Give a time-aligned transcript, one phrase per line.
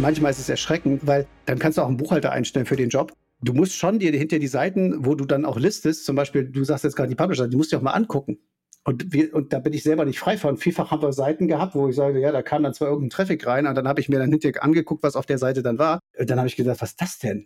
[0.00, 3.12] Manchmal ist es erschreckend, weil dann kannst du auch einen Buchhalter einstellen für den Job.
[3.40, 6.62] Du musst schon dir hinter die Seiten, wo du dann auch listest, zum Beispiel, du
[6.62, 8.38] sagst jetzt gerade die Publisher, die musst du auch mal angucken.
[8.84, 10.56] Und, wir, und da bin ich selber nicht frei von.
[10.56, 13.44] Vielfach haben wir Seiten gehabt, wo ich sage, ja, da kam dann zwar irgendein Traffic
[13.44, 15.98] rein, und dann habe ich mir dann hinterher angeguckt, was auf der Seite dann war.
[16.16, 17.44] Und dann habe ich gesagt, was ist das denn?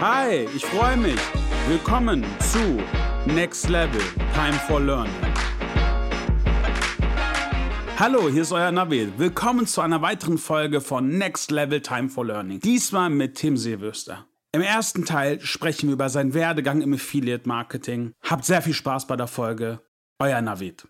[0.00, 1.20] Hi, ich freue mich.
[1.66, 2.78] Willkommen zu
[3.26, 4.02] Next Level
[4.34, 5.10] Time for Learning.
[7.98, 9.18] Hallo, hier ist euer Navid.
[9.18, 12.60] Willkommen zu einer weiteren Folge von Next Level Time for Learning.
[12.60, 14.26] Diesmal mit Tim Seewüster.
[14.52, 18.12] Im ersten Teil sprechen wir über seinen Werdegang im Affiliate Marketing.
[18.22, 19.80] Habt sehr viel Spaß bei der Folge.
[20.18, 20.86] Euer Navid.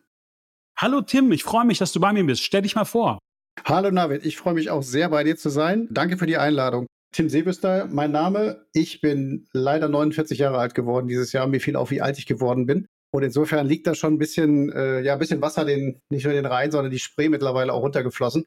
[0.77, 2.43] Hallo Tim, ich freue mich, dass du bei mir bist.
[2.43, 3.21] Stell dich mal vor.
[3.65, 5.87] Hallo Navid, ich freue mich auch sehr bei dir zu sein.
[5.93, 6.87] Danke für die Einladung.
[7.15, 8.67] Tim Seebüster, mein Name.
[8.73, 11.47] Ich bin leider 49 Jahre alt geworden dieses Jahr.
[11.47, 12.89] Mir fiel auf, wie alt ich geworden bin.
[13.13, 16.35] Und insofern liegt da schon ein bisschen, äh, ja, ein bisschen Wasser den, nicht nur
[16.35, 18.47] den Rhein, sondern die Spree mittlerweile auch runtergeflossen.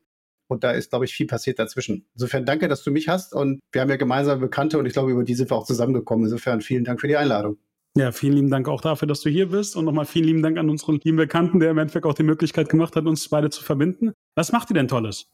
[0.49, 2.09] Und da ist, glaube ich, viel passiert dazwischen.
[2.15, 3.33] Insofern danke, dass du mich hast.
[3.33, 6.25] Und wir haben ja gemeinsame Bekannte und ich glaube, über die sind wir auch zusammengekommen.
[6.25, 7.57] Insofern vielen Dank für die Einladung.
[7.97, 9.77] Ja, vielen lieben Dank auch dafür, dass du hier bist.
[9.77, 12.67] Und nochmal vielen lieben Dank an unseren lieben Bekannten, der im Endeffekt auch die Möglichkeit
[12.67, 14.11] gemacht hat, uns beide zu verbinden.
[14.35, 15.29] Was macht ihr denn Tolles?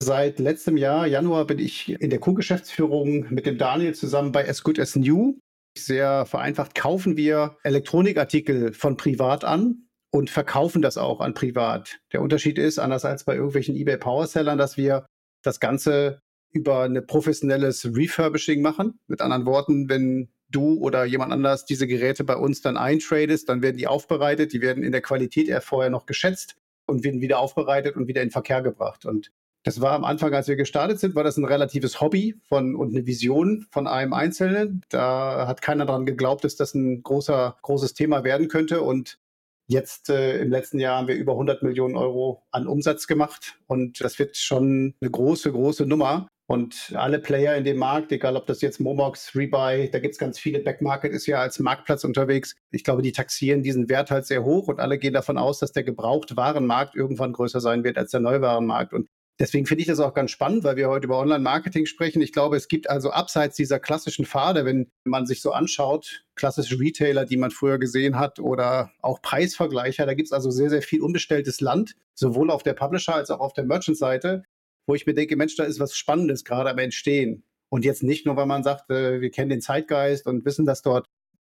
[0.00, 4.62] Seit letztem Jahr, Januar, bin ich in der Co-Geschäftsführung mit dem Daniel zusammen bei As
[4.62, 5.38] Good As New.
[5.76, 11.98] Sehr vereinfacht kaufen wir Elektronikartikel von privat an und verkaufen das auch an privat.
[12.12, 15.04] Der Unterschied ist, anders als bei irgendwelchen eBay Powersellern, dass wir
[15.42, 16.20] das Ganze
[16.52, 19.00] über ein professionelles Refurbishing machen.
[19.08, 23.62] Mit anderen Worten, wenn du oder jemand anders diese Geräte bei uns dann eintradest, dann
[23.62, 27.40] werden die aufbereitet, die werden in der Qualität eher vorher noch geschätzt und werden wieder
[27.40, 29.04] aufbereitet und wieder in Verkehr gebracht.
[29.04, 29.32] Und
[29.68, 32.96] das war am Anfang, als wir gestartet sind, war das ein relatives Hobby von, und
[32.96, 34.80] eine Vision von einem Einzelnen.
[34.88, 38.80] Da hat keiner daran geglaubt, dass das ein großer, großes Thema werden könnte.
[38.80, 39.18] Und
[39.66, 43.58] jetzt äh, im letzten Jahr haben wir über 100 Millionen Euro an Umsatz gemacht.
[43.66, 46.28] Und das wird schon eine große, große Nummer.
[46.46, 50.18] Und alle Player in dem Markt, egal ob das jetzt Momox, Rebuy, da gibt es
[50.18, 50.60] ganz viele.
[50.60, 52.56] Backmarket ist ja als Marktplatz unterwegs.
[52.70, 55.72] Ich glaube, die taxieren diesen Wert halt sehr hoch und alle gehen davon aus, dass
[55.72, 58.94] der Gebrauchtwarenmarkt irgendwann größer sein wird als der Neuwarenmarkt.
[58.94, 59.10] Und
[59.40, 62.20] Deswegen finde ich das auch ganz spannend, weil wir heute über Online-Marketing sprechen.
[62.20, 66.80] Ich glaube, es gibt also abseits dieser klassischen Pfade, wenn man sich so anschaut, klassische
[66.80, 70.82] Retailer, die man früher gesehen hat oder auch Preisvergleicher, da gibt es also sehr, sehr
[70.82, 74.42] viel unbestelltes Land, sowohl auf der Publisher- als auch auf der Merchant-Seite,
[74.88, 77.44] wo ich mir denke, Mensch, da ist was Spannendes gerade am Entstehen.
[77.70, 80.82] Und jetzt nicht nur, weil man sagt, äh, wir kennen den Zeitgeist und wissen, dass
[80.82, 81.06] dort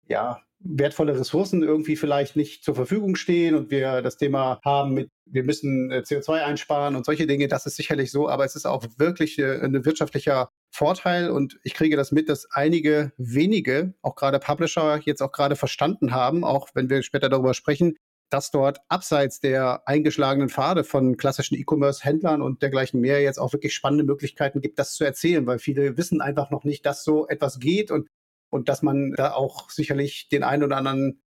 [0.08, 5.10] ja, wertvolle Ressourcen irgendwie vielleicht nicht zur Verfügung stehen und wir das Thema haben mit,
[5.26, 8.66] wir müssen äh, CO2 einsparen und solche Dinge, das ist sicherlich so, aber es ist
[8.66, 14.16] auch wirklich äh, ein wirtschaftlicher Vorteil und ich kriege das mit, dass einige wenige, auch
[14.16, 17.96] gerade Publisher, jetzt auch gerade verstanden haben, auch wenn wir später darüber sprechen,
[18.30, 23.74] dass dort abseits der eingeschlagenen Pfade von klassischen E-Commerce-Händlern und dergleichen mehr jetzt auch wirklich
[23.74, 27.60] spannende Möglichkeiten gibt, das zu erzählen, weil viele wissen einfach noch nicht, dass so etwas
[27.60, 28.08] geht und
[28.50, 31.22] und dass man da auch sicherlich den einen oder anderen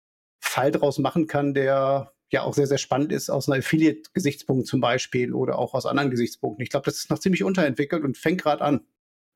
[0.41, 4.81] Fall draus machen kann, der ja auch sehr, sehr spannend ist aus einer Affiliate-Gesichtspunkt zum
[4.81, 6.63] Beispiel oder auch aus anderen Gesichtspunkten.
[6.63, 8.81] Ich glaube, das ist noch ziemlich unterentwickelt und fängt gerade an.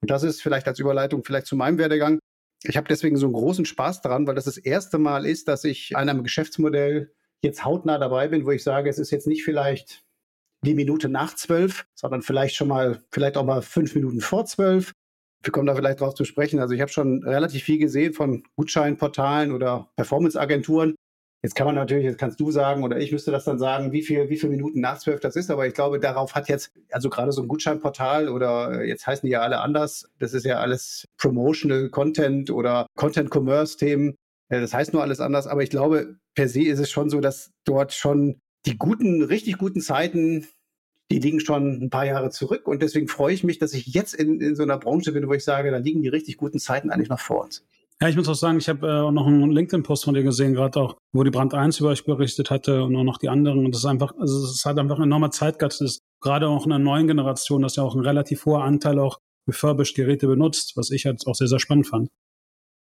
[0.00, 2.18] Und das ist vielleicht als Überleitung vielleicht zu meinem Werdegang.
[2.64, 5.64] Ich habe deswegen so einen großen Spaß daran, weil das das erste Mal ist, dass
[5.64, 9.44] ich an einem Geschäftsmodell jetzt hautnah dabei bin, wo ich sage, es ist jetzt nicht
[9.44, 10.02] vielleicht
[10.64, 14.92] die Minute nach zwölf, sondern vielleicht schon mal, vielleicht auch mal fünf Minuten vor zwölf,
[15.42, 16.60] wir kommen da vielleicht drauf zu sprechen.
[16.60, 20.94] Also ich habe schon relativ viel gesehen von Gutscheinportalen oder Performance-Agenturen.
[21.42, 24.02] Jetzt kann man natürlich, jetzt kannst du sagen oder ich müsste das dann sagen, wie
[24.02, 25.50] viel, wie viele Minuten nach zwölf das ist.
[25.52, 29.24] Aber ich glaube, darauf hat jetzt, also gerade so ein Gutscheinportal oder äh, jetzt heißen
[29.24, 30.08] die ja alle anders.
[30.18, 34.16] Das ist ja alles Promotional Content oder Content Commerce Themen.
[34.48, 35.46] Äh, das heißt nur alles anders.
[35.46, 39.58] Aber ich glaube, per se ist es schon so, dass dort schon die guten, richtig
[39.58, 40.44] guten Zeiten
[41.10, 42.66] die liegen schon ein paar Jahre zurück.
[42.66, 45.32] Und deswegen freue ich mich, dass ich jetzt in, in so einer Branche bin, wo
[45.32, 47.64] ich sage, da liegen die richtig guten Zeiten eigentlich noch vor uns.
[48.00, 50.78] Ja, ich muss auch sagen, ich habe äh, noch einen LinkedIn-Post von dir gesehen, gerade
[50.78, 53.64] auch, wo die Brand 1 über euch berichtet hatte und auch noch die anderen.
[53.64, 55.80] Und das ist einfach, also es hat einfach enormer Zeitgeist.
[55.80, 59.00] Das ist gerade auch in der neuen Generation, dass ja auch ein relativ hoher Anteil
[59.00, 59.18] auch
[59.48, 62.08] refurbished Geräte benutzt, was ich halt auch sehr, sehr spannend fand.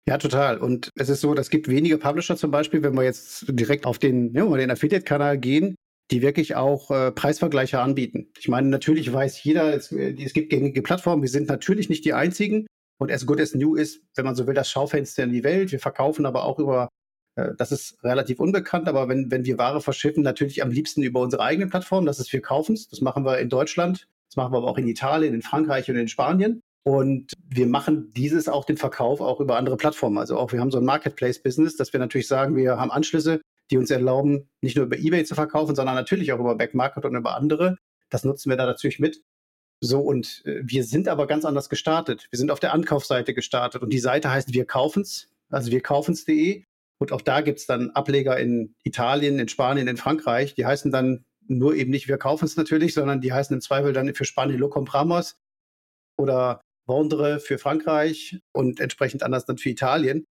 [0.08, 0.58] Ja, total.
[0.58, 3.98] Und es ist so, das gibt wenige Publisher zum Beispiel, wenn wir jetzt direkt auf
[3.98, 5.76] den, ja, den Affiliate-Kanal gehen,
[6.10, 8.28] die wirklich auch äh, Preisvergleiche anbieten.
[8.38, 12.04] Ich meine, natürlich weiß jeder, es, äh, es gibt gängige Plattformen, wir sind natürlich nicht
[12.04, 12.66] die einzigen.
[12.98, 15.70] Und as good as new ist, wenn man so will, das Schaufenster in die Welt.
[15.70, 16.88] Wir verkaufen aber auch über,
[17.36, 21.20] äh, das ist relativ unbekannt, aber wenn, wenn wir Ware verschiffen, natürlich am liebsten über
[21.20, 24.58] unsere eigene Plattform, das ist wir kaufen Das machen wir in Deutschland, das machen wir
[24.58, 26.60] aber auch in Italien, in Frankreich und in Spanien.
[26.84, 30.18] Und wir machen dieses auch den Verkauf auch über andere Plattformen.
[30.18, 33.78] Also auch wir haben so ein Marketplace-Business, dass wir natürlich sagen, wir haben Anschlüsse, die
[33.78, 37.36] uns erlauben, nicht nur über eBay zu verkaufen, sondern natürlich auch über Backmarket und über
[37.36, 37.76] andere.
[38.10, 39.22] Das nutzen wir da natürlich mit.
[39.80, 42.26] So, und äh, wir sind aber ganz anders gestartet.
[42.30, 46.64] Wir sind auf der Ankaufsseite gestartet und die Seite heißt Wir kaufen's, also wir kaufen's.de.
[46.98, 50.54] Und auch da gibt es dann Ableger in Italien, in Spanien, in Frankreich.
[50.54, 54.14] Die heißen dann nur eben nicht Wir kaufen's natürlich, sondern die heißen im Zweifel dann
[54.14, 55.36] für Spanien Lo Compramos
[56.16, 60.24] oder Vendre für Frankreich und entsprechend anders dann für Italien.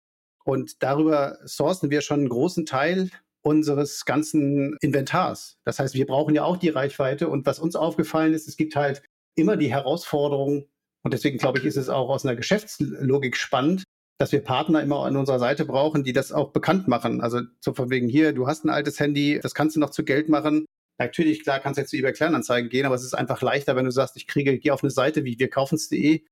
[0.45, 3.11] Und darüber sourcen wir schon einen großen Teil
[3.43, 5.59] unseres ganzen Inventars.
[5.65, 7.29] Das heißt, wir brauchen ja auch die Reichweite.
[7.29, 9.03] Und was uns aufgefallen ist, es gibt halt
[9.35, 10.67] immer die Herausforderung,
[11.05, 13.85] und deswegen glaube ich, ist es auch aus einer Geschäftslogik spannend,
[14.19, 17.21] dass wir Partner immer an unserer Seite brauchen, die das auch bekannt machen.
[17.21, 20.05] Also so von wegen hier, du hast ein altes Handy, das kannst du noch zu
[20.05, 20.65] Geld machen.
[20.99, 23.91] Natürlich, klar, kannst du jetzt eBay Kleinanzeigen gehen, aber es ist einfach leichter, wenn du
[23.91, 26.23] sagst, ich kriege, gehe auf eine Seite wie wirkaufens.de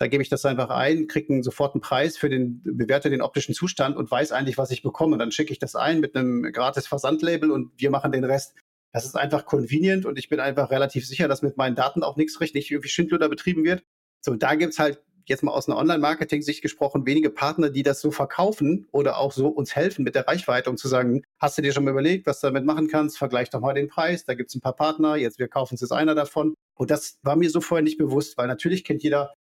[0.00, 3.54] da gebe ich das einfach ein, kriege sofort einen Preis für den, bewerte den optischen
[3.54, 5.18] Zustand und weiß eigentlich, was ich bekomme.
[5.18, 8.54] Dann schicke ich das ein mit einem gratis Versandlabel und wir machen den Rest.
[8.94, 12.16] Das ist einfach convenient und ich bin einfach relativ sicher, dass mit meinen Daten auch
[12.16, 13.84] nichts richtig irgendwie Schindluder betrieben wird.
[14.22, 18.10] So, da gibt's halt jetzt mal aus einer Online-Marketing-Sicht gesprochen, wenige Partner, die das so
[18.10, 21.74] verkaufen oder auch so uns helfen mit der Reichweite, um zu sagen, hast du dir
[21.74, 23.18] schon mal überlegt, was du damit machen kannst?
[23.18, 24.24] Vergleich doch mal den Preis.
[24.24, 26.54] Da gibt's ein paar Partner, jetzt wir kaufen es jetzt einer davon.
[26.74, 29.34] Und das war mir so vorher nicht bewusst, weil natürlich kennt jeder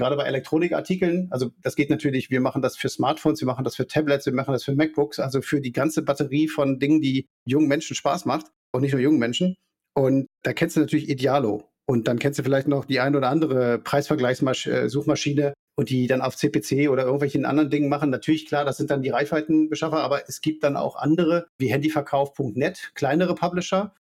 [0.00, 3.76] gerade bei Elektronikartikeln, also das geht natürlich, wir machen das für Smartphones, wir machen das
[3.76, 7.28] für Tablets, wir machen das für MacBooks, also für die ganze Batterie von Dingen, die
[7.44, 9.56] jungen Menschen Spaß macht und nicht nur jungen Menschen.
[9.94, 11.64] Und da kennst du natürlich Idealo.
[11.86, 16.20] Und dann kennst du vielleicht noch die ein oder andere Preisvergleichssuchmaschine äh, und die dann
[16.20, 18.10] auf CPC oder irgendwelchen anderen Dingen machen.
[18.10, 22.92] Natürlich, klar, das sind dann die Reichweitenbeschaffer, aber es gibt dann auch andere wie Handyverkauf.net,
[22.94, 23.92] kleinere Publisher,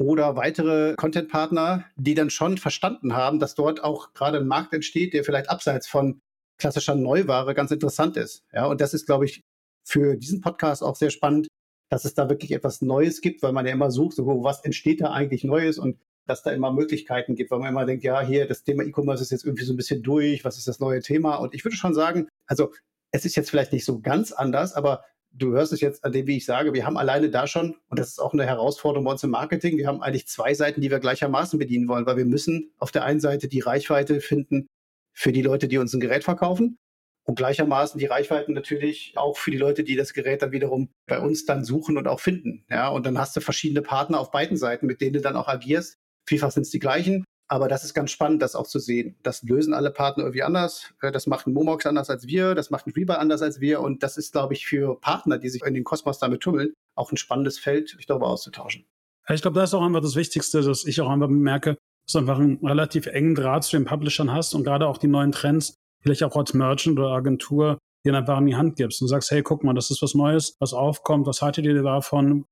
[0.00, 5.12] oder weitere Content-Partner, die dann schon verstanden haben, dass dort auch gerade ein Markt entsteht,
[5.12, 6.20] der vielleicht abseits von
[6.58, 8.42] klassischer Neuware ganz interessant ist.
[8.52, 9.42] Ja, und das ist, glaube ich,
[9.86, 11.48] für diesen Podcast auch sehr spannend,
[11.90, 15.02] dass es da wirklich etwas Neues gibt, weil man ja immer sucht, so, was entsteht
[15.02, 18.46] da eigentlich Neues und dass da immer Möglichkeiten gibt, weil man immer denkt, ja, hier,
[18.46, 21.36] das Thema E-Commerce ist jetzt irgendwie so ein bisschen durch, was ist das neue Thema?
[21.36, 22.72] Und ich würde schon sagen, also
[23.10, 26.26] es ist jetzt vielleicht nicht so ganz anders, aber du hörst es jetzt an dem,
[26.26, 29.12] wie ich sage, wir haben alleine da schon, und das ist auch eine Herausforderung bei
[29.12, 32.24] uns im Marketing, wir haben eigentlich zwei Seiten, die wir gleichermaßen bedienen wollen, weil wir
[32.24, 34.66] müssen auf der einen Seite die Reichweite finden
[35.12, 36.78] für die Leute, die uns ein Gerät verkaufen
[37.24, 41.18] und gleichermaßen die Reichweiten natürlich auch für die Leute, die das Gerät dann wiederum bei
[41.18, 42.64] uns dann suchen und auch finden.
[42.68, 45.48] Ja, und dann hast du verschiedene Partner auf beiden Seiten, mit denen du dann auch
[45.48, 45.98] agierst.
[46.26, 49.16] Vielfach sind es die gleichen, aber das ist ganz spannend, das auch zu sehen.
[49.24, 50.94] Das lösen alle Partner irgendwie anders.
[51.02, 53.80] Äh, das macht ein Momox anders als wir, das macht ein Reaper anders als wir.
[53.80, 57.10] Und das ist, glaube ich, für Partner, die sich in den Kosmos damit tummeln, auch
[57.10, 58.86] ein spannendes Feld, sich darüber auszutauschen.
[59.28, 61.76] Ich glaube, das ist auch einfach das Wichtigste, dass ich auch einfach merke,
[62.06, 65.08] dass du einfach einen relativ engen Draht zu den Publishern hast und gerade auch die
[65.08, 69.08] neuen Trends, vielleicht auch als Merchant oder Agentur, dir einfach in die Hand gibst und
[69.08, 72.44] sagst, hey, guck mal, das ist was Neues, was aufkommt, was haltet ihr davon?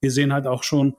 [0.00, 0.96] Wir sehen halt auch schon,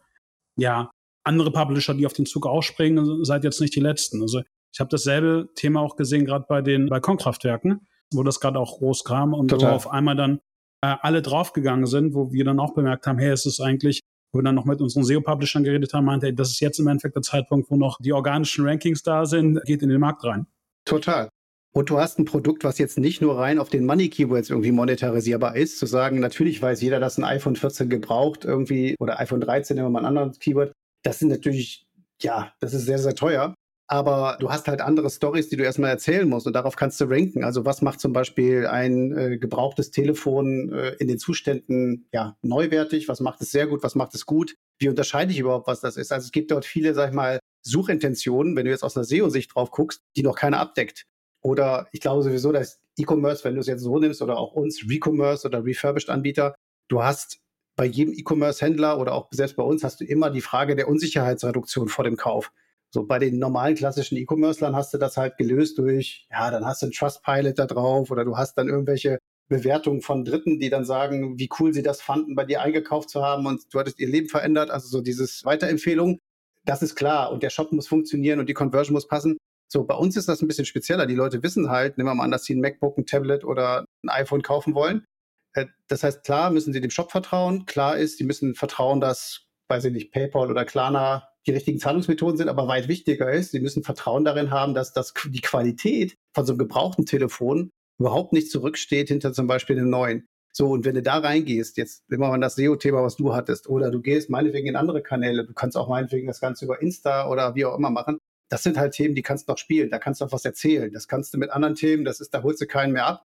[0.56, 0.92] ja,
[1.24, 4.22] andere Publisher, die auf den Zug ausspringen, seid jetzt nicht die letzten.
[4.22, 4.42] Also
[4.74, 9.04] ich habe dasselbe Thema auch gesehen, gerade bei den Balkonkraftwerken, wo das gerade auch groß
[9.04, 9.72] kam und Total.
[9.72, 10.40] wo auf einmal dann
[10.82, 14.02] äh, alle draufgegangen sind, wo wir dann auch bemerkt haben, hey, es ist eigentlich,
[14.32, 16.88] wo wir dann noch mit unseren SEO-Publishern geredet haben, meinte, hey, das ist jetzt im
[16.88, 20.48] Endeffekt der Zeitpunkt, wo noch die organischen Rankings da sind, geht in den Markt rein.
[20.86, 21.30] Total.
[21.72, 25.56] Und du hast ein Produkt, was jetzt nicht nur rein auf den Money-Keywords irgendwie monetarisierbar
[25.56, 29.76] ist, zu sagen, natürlich weiß jeder, dass ein iPhone 14 gebraucht irgendwie oder iPhone 13,
[29.76, 30.72] nehmen wir mal ein anderes Keyword,
[31.04, 31.88] das sind natürlich,
[32.22, 33.54] ja, das ist sehr, sehr teuer.
[33.92, 37.06] Aber du hast halt andere Stories, die du erstmal erzählen musst und darauf kannst du
[37.06, 37.44] ranken.
[37.44, 43.08] Also was macht zum Beispiel ein äh, gebrauchtes Telefon äh, in den Zuständen ja, neuwertig?
[43.08, 43.82] Was macht es sehr gut?
[43.82, 44.56] Was macht es gut?
[44.78, 46.12] Wie unterscheide ich überhaupt, was das ist?
[46.12, 49.56] Also es gibt dort viele, sag ich mal, Suchintentionen, wenn du jetzt aus einer SEO-Sicht
[49.56, 51.06] drauf guckst, die noch keiner abdeckt.
[51.42, 54.86] Oder ich glaube sowieso, dass E-Commerce, wenn du es jetzt so nimmst, oder auch uns,
[54.88, 56.54] Recommerce oder Refurbished-Anbieter,
[56.90, 57.40] du hast
[57.80, 61.88] bei jedem E-Commerce-Händler oder auch selbst bei uns hast du immer die Frage der Unsicherheitsreduktion
[61.88, 62.52] vor dem Kauf.
[62.90, 66.82] So bei den normalen klassischen E-Commercern hast du das halt gelöst durch, ja, dann hast
[66.82, 69.18] du einen Trustpilot da drauf oder du hast dann irgendwelche
[69.48, 73.24] Bewertungen von Dritten, die dann sagen, wie cool sie das fanden, bei dir eingekauft zu
[73.24, 74.72] haben und du hattest ihr Leben verändert.
[74.72, 76.20] Also so dieses Weiterempfehlung,
[76.66, 79.38] das ist klar und der Shop muss funktionieren und die Conversion muss passen.
[79.72, 81.06] So, bei uns ist das ein bisschen spezieller.
[81.06, 83.86] Die Leute wissen halt, nehmen wir mal an, dass sie ein MacBook, ein Tablet oder
[84.04, 85.06] ein iPhone kaufen wollen.
[85.54, 87.66] Äh, das heißt, klar müssen sie dem Shop vertrauen.
[87.66, 92.38] Klar ist, sie müssen vertrauen, dass, weiß ich nicht, PayPal oder Klarna die richtigen Zahlungsmethoden
[92.38, 96.46] sind, aber weit wichtiger ist, sie müssen Vertrauen darin haben, dass das, die Qualität von
[96.46, 100.28] so einem gebrauchten Telefon überhaupt nicht zurücksteht hinter zum Beispiel einem neuen.
[100.52, 103.92] So, und wenn du da reingehst, jetzt immer mal das SEO-Thema, was du hattest, oder
[103.92, 107.56] du gehst meinetwegen in andere Kanäle, du kannst auch meinetwegen das Ganze über Insta oder
[107.56, 110.22] wie auch immer machen, das sind halt Themen, die kannst du noch spielen, da kannst
[110.22, 110.92] du auch was erzählen.
[110.92, 113.26] Das kannst du mit anderen Themen, das ist, da holst du keinen mehr ab.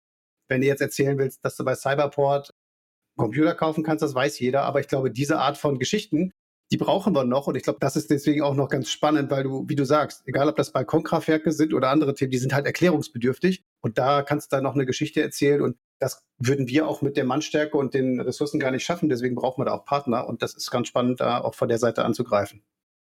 [0.48, 2.54] Wenn du jetzt erzählen willst, dass du bei Cyberport
[3.18, 6.32] Computer kaufen kannst, das weiß jeder, aber ich glaube, diese Art von Geschichten,
[6.72, 7.48] die brauchen wir noch.
[7.48, 10.24] Und ich glaube, das ist deswegen auch noch ganz spannend, weil du, wie du sagst,
[10.28, 13.64] egal ob das Balkonkraftwerke sind oder andere Themen, die sind halt erklärungsbedürftig.
[13.82, 15.62] Und da kannst du dann noch eine Geschichte erzählen.
[15.62, 19.10] Und das würden wir auch mit der Mannstärke und den Ressourcen gar nicht schaffen.
[19.10, 20.28] Deswegen brauchen wir da auch Partner.
[20.28, 22.64] Und das ist ganz spannend, da auch von der Seite anzugreifen.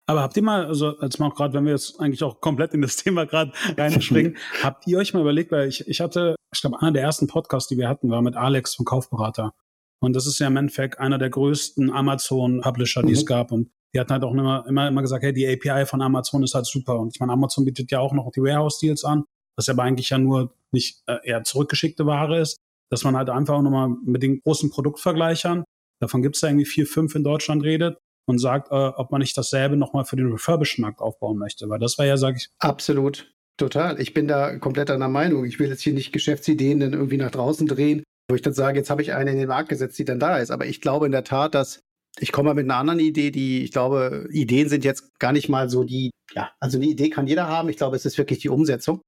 [0.09, 2.73] Aber habt ihr mal, also als mal auch gerade, wenn wir jetzt eigentlich auch komplett
[2.73, 6.61] in das Thema gerade reinspringen, habt ihr euch mal überlegt, weil ich, ich hatte, ich
[6.61, 9.53] glaube, einer der ersten Podcasts, die wir hatten, war mit Alex vom Kaufberater.
[10.01, 13.13] Und das ist ja im Endeffekt einer der größten Amazon-Publisher, die mhm.
[13.13, 13.51] es gab.
[13.51, 16.55] Und die hatten halt auch immer, immer, immer gesagt, hey, die API von Amazon ist
[16.55, 16.99] halt super.
[16.99, 19.25] Und ich meine, Amazon bietet ja auch noch die Warehouse-Deals an,
[19.57, 22.57] was aber eigentlich ja nur nicht äh, eher zurückgeschickte Ware ist,
[22.89, 25.65] dass man halt einfach nochmal mit den großen Produktvergleichern,
[26.01, 27.99] davon gibt es ja irgendwie vier, fünf in Deutschland redet,
[28.29, 31.67] und sagt, äh, ob man nicht dasselbe nochmal für den Refurbished-Markt aufbauen möchte.
[31.69, 32.49] Weil das war ja, sage ich.
[32.59, 33.33] Absolut.
[33.57, 33.99] Total.
[33.99, 35.45] Ich bin da komplett einer Meinung.
[35.45, 38.77] Ich will jetzt hier nicht Geschäftsideen dann irgendwie nach draußen drehen, wo ich dann sage,
[38.77, 40.51] jetzt habe ich eine in den Markt gesetzt, die dann da ist.
[40.51, 41.81] Aber ich glaube in der Tat, dass
[42.19, 45.69] ich komme mit einer anderen Idee, die, ich glaube, Ideen sind jetzt gar nicht mal
[45.69, 47.69] so die, ja, also eine Idee kann jeder haben.
[47.69, 49.01] Ich glaube, es ist wirklich die Umsetzung.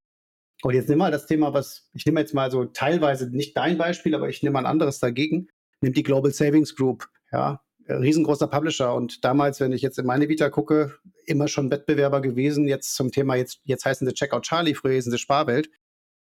[0.63, 3.77] Und jetzt nimm mal das Thema, was, ich nehme jetzt mal so teilweise nicht dein
[3.77, 5.47] Beispiel, aber ich nehme mal ein anderes dagegen.
[5.81, 7.07] Nimm die Global Savings Group.
[7.31, 7.61] Ja,
[7.99, 10.95] riesengroßer Publisher und damals, wenn ich jetzt in meine Vita gucke,
[11.25, 15.11] immer schon Wettbewerber gewesen, jetzt zum Thema, jetzt, jetzt heißen sie Checkout Charlie, früher hießen
[15.11, 15.69] sie Sparwelt.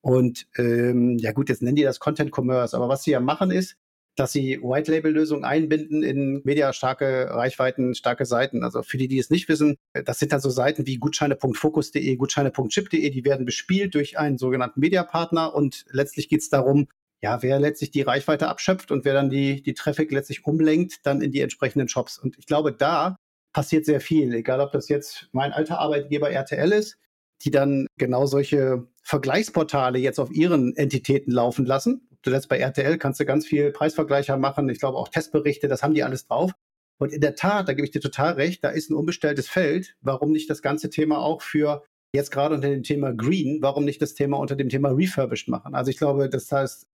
[0.02, 3.52] Und ähm, ja gut, jetzt nennen die das Content Commerce, aber was sie ja machen
[3.52, 3.76] ist,
[4.16, 8.64] dass sie White-Label-Lösungen einbinden in mediastarke Reichweiten, starke Seiten.
[8.64, 13.10] Also für die, die es nicht wissen, das sind dann so Seiten wie gutscheine.fokus.de, gutscheine.chip.de,
[13.10, 16.88] die werden bespielt durch einen sogenannten Mediapartner und letztlich geht es darum,
[17.22, 21.22] ja, wer letztlich die Reichweite abschöpft und wer dann die, die Traffic letztlich umlenkt, dann
[21.22, 22.18] in die entsprechenden Shops.
[22.18, 23.18] Und ich glaube, da
[23.54, 26.98] passiert sehr viel, egal ob das jetzt mein alter Arbeitgeber RTL ist,
[27.42, 32.08] die dann genau solche Vergleichsportale jetzt auf ihren Entitäten laufen lassen.
[32.22, 35.84] Du lässt bei RTL kannst du ganz viel Preisvergleicher machen, ich glaube auch Testberichte, das
[35.84, 36.52] haben die alles drauf.
[37.00, 39.96] Und in der Tat, da gebe ich dir total recht, da ist ein unbestelltes Feld.
[40.02, 41.84] Warum nicht das ganze Thema auch für
[42.14, 45.76] jetzt gerade unter dem Thema Green, warum nicht das Thema unter dem Thema Refurbished machen?
[45.76, 46.88] Also ich glaube, das heißt,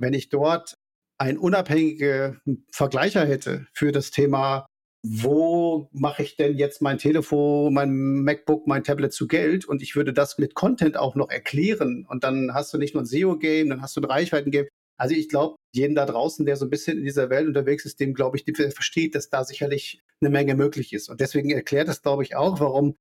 [0.00, 0.74] wenn ich dort
[1.18, 2.40] einen unabhängigen
[2.72, 4.66] Vergleicher hätte für das Thema,
[5.02, 9.96] wo mache ich denn jetzt mein Telefon, mein MacBook, mein Tablet zu Geld und ich
[9.96, 13.68] würde das mit Content auch noch erklären und dann hast du nicht nur ein SEO-Game,
[13.68, 14.66] dann hast du ein Reichweiten-Game.
[14.98, 18.00] Also ich glaube, jeden da draußen, der so ein bisschen in dieser Welt unterwegs ist,
[18.00, 21.08] dem glaube ich, der versteht, dass da sicherlich eine Menge möglich ist.
[21.08, 22.96] Und deswegen erklärt das, glaube ich, auch, warum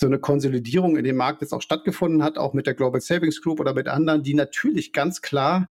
[0.00, 3.42] so eine Konsolidierung in dem Markt jetzt auch stattgefunden hat, auch mit der Global Savings
[3.42, 5.66] Group oder mit anderen, die natürlich ganz klar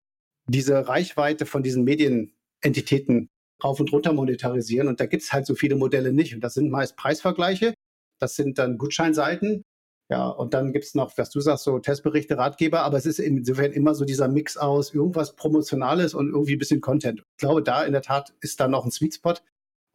[0.47, 3.29] diese Reichweite von diesen Medienentitäten
[3.63, 4.87] rauf und runter monetarisieren.
[4.87, 6.33] Und da gibt es halt so viele Modelle nicht.
[6.35, 7.73] Und das sind meist Preisvergleiche,
[8.19, 9.63] das sind dann Gutscheinseiten.
[10.09, 13.19] Ja, und dann gibt es noch, was du sagst, so Testberichte, Ratgeber, aber es ist
[13.19, 17.21] insofern immer so dieser Mix aus irgendwas Promotionales und irgendwie ein bisschen Content.
[17.21, 19.35] Ich glaube, da in der Tat ist da noch ein Sweet Spot.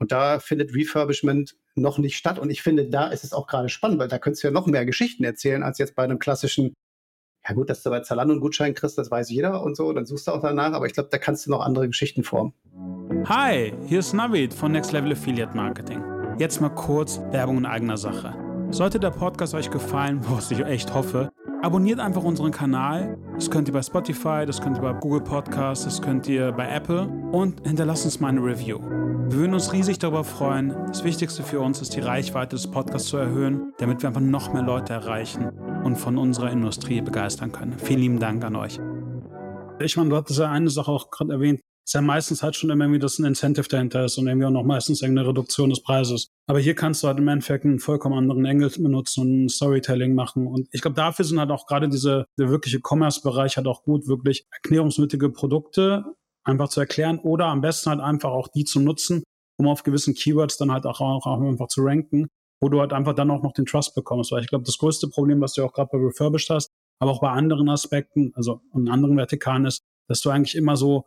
[0.01, 2.39] Und da findet Refurbishment noch nicht statt.
[2.39, 4.67] Und ich finde, da ist es auch gerade spannend, weil da könntest du ja noch
[4.67, 6.73] mehr Geschichten erzählen als jetzt bei einem klassischen
[7.49, 10.05] ja gut, dass du bei Zalando einen Gutschein kriegst, das weiß jeder und so, dann
[10.05, 12.53] suchst du auch danach, aber ich glaube, da kannst du noch andere Geschichten formen.
[13.25, 16.03] Hi, hier ist Navid von Next Level Affiliate Marketing.
[16.39, 18.35] Jetzt mal kurz Werbung in eigener Sache.
[18.71, 21.31] Sollte der Podcast euch gefallen, was ich echt hoffe,
[21.63, 23.19] abonniert einfach unseren Kanal.
[23.35, 26.69] Das könnt ihr bei Spotify, das könnt ihr bei Google Podcasts, das könnt ihr bei
[26.69, 28.79] Apple und hinterlasst uns mal eine Review.
[28.81, 30.75] Wir würden uns riesig darüber freuen.
[30.87, 34.53] Das Wichtigste für uns ist, die Reichweite des Podcasts zu erhöhen, damit wir einfach noch
[34.53, 35.51] mehr Leute erreichen
[35.85, 37.75] und von unserer Industrie begeistern können.
[37.79, 38.81] Vielen lieben Dank an euch.
[39.81, 42.69] Ich meine, du hattest ja eine Sache auch gerade erwähnt, ist ja meistens halt schon
[42.69, 45.83] immer irgendwie, dass ein Incentive dahinter ist und irgendwie auch noch meistens irgendeine Reduktion des
[45.83, 46.29] Preises.
[46.47, 50.47] Aber hier kannst du halt im Endeffekt einen vollkommen anderen Engel benutzen und Storytelling machen.
[50.47, 54.07] Und ich glaube, dafür sind halt auch gerade diese, der wirkliche Commerce-Bereich halt auch gut,
[54.07, 56.05] wirklich erklärungsnötige Produkte
[56.45, 59.23] einfach zu erklären oder am besten halt einfach auch die zu nutzen,
[59.57, 62.29] um auf gewissen Keywords dann halt auch, auch einfach zu ranken
[62.61, 64.33] wo du halt einfach dann auch noch den Trust bekommst.
[64.33, 67.21] Weil ich glaube, das größte Problem, was du auch gerade bei Refurbished hast, aber auch
[67.21, 71.07] bei anderen Aspekten, also in anderen Vertikalen ist, dass du eigentlich immer so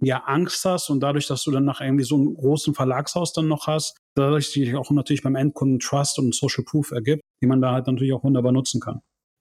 [0.00, 3.48] ja Angst hast und dadurch, dass du dann nach irgendwie so einem großen Verlagshaus dann
[3.48, 7.60] noch hast, dadurch sich auch natürlich beim Endkunden Trust und Social Proof ergibt, die man
[7.60, 9.00] da halt natürlich auch wunderbar nutzen kann.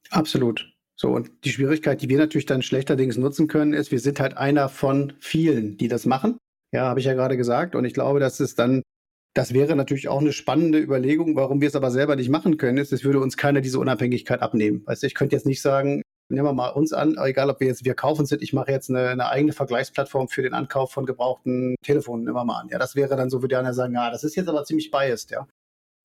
[0.09, 0.71] Absolut.
[0.95, 4.35] So, und die Schwierigkeit, die wir natürlich dann schlechterdings nutzen können, ist, wir sind halt
[4.35, 6.37] einer von vielen, die das machen.
[6.73, 7.75] Ja, habe ich ja gerade gesagt.
[7.75, 8.81] Und ich glaube, dass es dann
[9.35, 12.77] das wäre natürlich auch eine spannende Überlegung, warum wir es aber selber nicht machen können,
[12.77, 14.81] ist, es würde uns keiner diese Unabhängigkeit abnehmen.
[14.85, 17.67] Weißt du, ich könnte jetzt nicht sagen, nehmen wir mal uns an, egal ob wir
[17.67, 21.05] jetzt wir kaufen sind, ich mache jetzt eine, eine, eigene Vergleichsplattform für den Ankauf von
[21.05, 22.69] gebrauchten Telefonen, nehmen wir mal an.
[22.69, 25.31] Ja, das wäre dann so, würde einer sagen, ja, das ist jetzt aber ziemlich biased,
[25.31, 25.47] ja.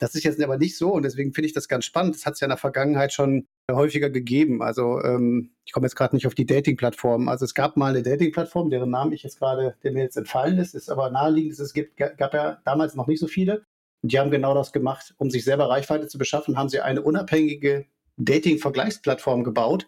[0.01, 2.17] Das ist jetzt aber nicht so und deswegen finde ich das ganz spannend.
[2.17, 4.61] Das hat es ja in der Vergangenheit schon häufiger gegeben.
[4.61, 7.29] Also ähm, ich komme jetzt gerade nicht auf die Dating-Plattformen.
[7.29, 10.59] Also es gab mal eine Dating-Plattform, deren Namen ich jetzt gerade, der mir jetzt entfallen
[10.59, 13.65] ist, ist aber naheliegend, es gibt, gab ja damals noch nicht so viele.
[14.03, 17.01] Und die haben genau das gemacht, um sich selber Reichweite zu beschaffen, haben sie eine
[17.01, 19.87] unabhängige Dating-Vergleichsplattform gebaut,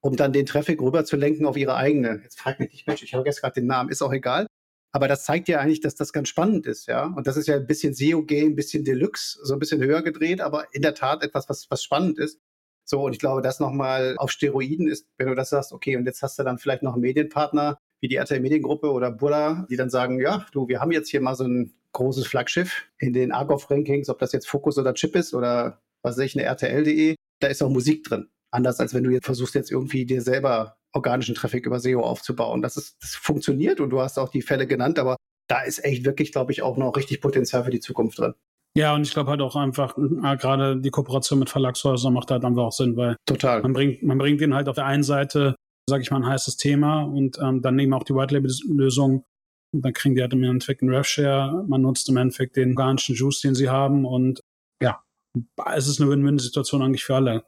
[0.00, 2.20] um dann den Traffic rüber zu lenken auf ihre eigene.
[2.22, 4.46] Jetzt fragt mich nicht, Mensch, ich vergesse gerade den Namen, ist auch egal.
[4.92, 7.04] Aber das zeigt ja eigentlich, dass das ganz spannend ist, ja.
[7.04, 10.40] Und das ist ja ein bisschen SEO-Game, ein bisschen Deluxe, so ein bisschen höher gedreht,
[10.40, 12.40] aber in der Tat etwas, was, was spannend ist.
[12.84, 16.06] So, und ich glaube, das nochmal auf Steroiden ist, wenn du das sagst, okay, und
[16.06, 19.76] jetzt hast du dann vielleicht noch einen Medienpartner wie die RTL Mediengruppe oder Bulla, die
[19.76, 23.32] dann sagen, ja, du, wir haben jetzt hier mal so ein großes Flaggschiff in den
[23.32, 27.48] Argov-Rankings, ob das jetzt Fokus oder Chip ist oder was weiß ich, eine RTL.de, da
[27.48, 28.28] ist auch Musik drin.
[28.50, 32.62] Anders als wenn du jetzt versuchst, jetzt irgendwie dir selber organischen Traffic über SEO aufzubauen.
[32.62, 35.16] Das, ist, das funktioniert und du hast auch die Fälle genannt, aber
[35.48, 38.34] da ist echt wirklich, glaube ich, auch noch richtig Potenzial für die Zukunft drin.
[38.76, 42.44] Ja, und ich glaube halt auch einfach, äh, gerade die Kooperation mit Verlagshäusern macht halt
[42.44, 43.62] einfach auch Sinn, weil Total.
[43.62, 45.56] man bringt, man bringt ihnen halt auf der einen Seite,
[45.88, 49.24] sage ich mal, ein heißes Thema und ähm, dann nehmen auch die White Label Lösung
[49.72, 51.64] und dann kriegen die halt im Endeffekt einen Rev-Share.
[51.66, 54.40] Man nutzt im Endeffekt den organischen Juice, den sie haben und
[54.82, 55.02] ja,
[55.74, 57.44] es ist eine Win-Win-Situation eigentlich für alle.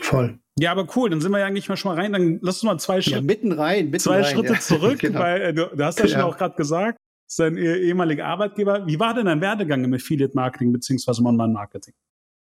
[0.00, 0.38] Voll.
[0.58, 2.12] Ja, aber cool, dann sind wir ja eigentlich mal schon mal rein.
[2.12, 3.16] Dann lass uns mal zwei Schritte.
[3.16, 4.60] Ja, mitten rein, mitten zwei rein, Schritte ja.
[4.60, 5.20] zurück, genau.
[5.20, 8.86] weil äh, du, du, hast ja schon auch gerade gesagt, sein ehemaliger Arbeitgeber.
[8.86, 11.94] Wie war denn dein Werdegang im Affiliate Marketing beziehungsweise Online Marketing?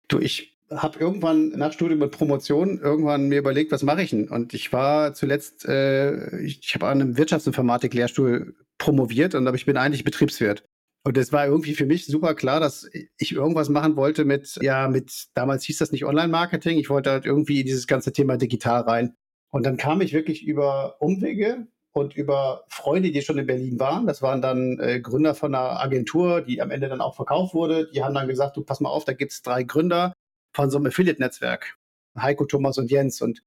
[0.07, 4.27] Du, ich habe irgendwann nach Studium mit Promotion irgendwann mir überlegt, was mache ich denn?
[4.27, 9.65] Und ich war zuletzt, äh, ich, ich habe an einem Wirtschaftsinformatik-Lehrstuhl promoviert und aber ich
[9.65, 10.63] bin eigentlich Betriebswirt.
[11.03, 14.87] Und es war irgendwie für mich super klar, dass ich irgendwas machen wollte mit, ja,
[14.89, 18.81] mit, damals hieß das nicht Online-Marketing, ich wollte halt irgendwie in dieses ganze Thema digital
[18.81, 19.15] rein.
[19.49, 24.05] Und dann kam ich wirklich über Umwege und über Freunde, die schon in Berlin waren.
[24.05, 27.89] Das waren dann äh, Gründer von einer Agentur, die am Ende dann auch verkauft wurde.
[27.91, 30.13] Die haben dann gesagt, du pass mal auf, da gibt es drei Gründer
[30.53, 31.77] von so einem Affiliate-Netzwerk.
[32.17, 33.21] Heiko, Thomas und Jens.
[33.21, 33.43] Und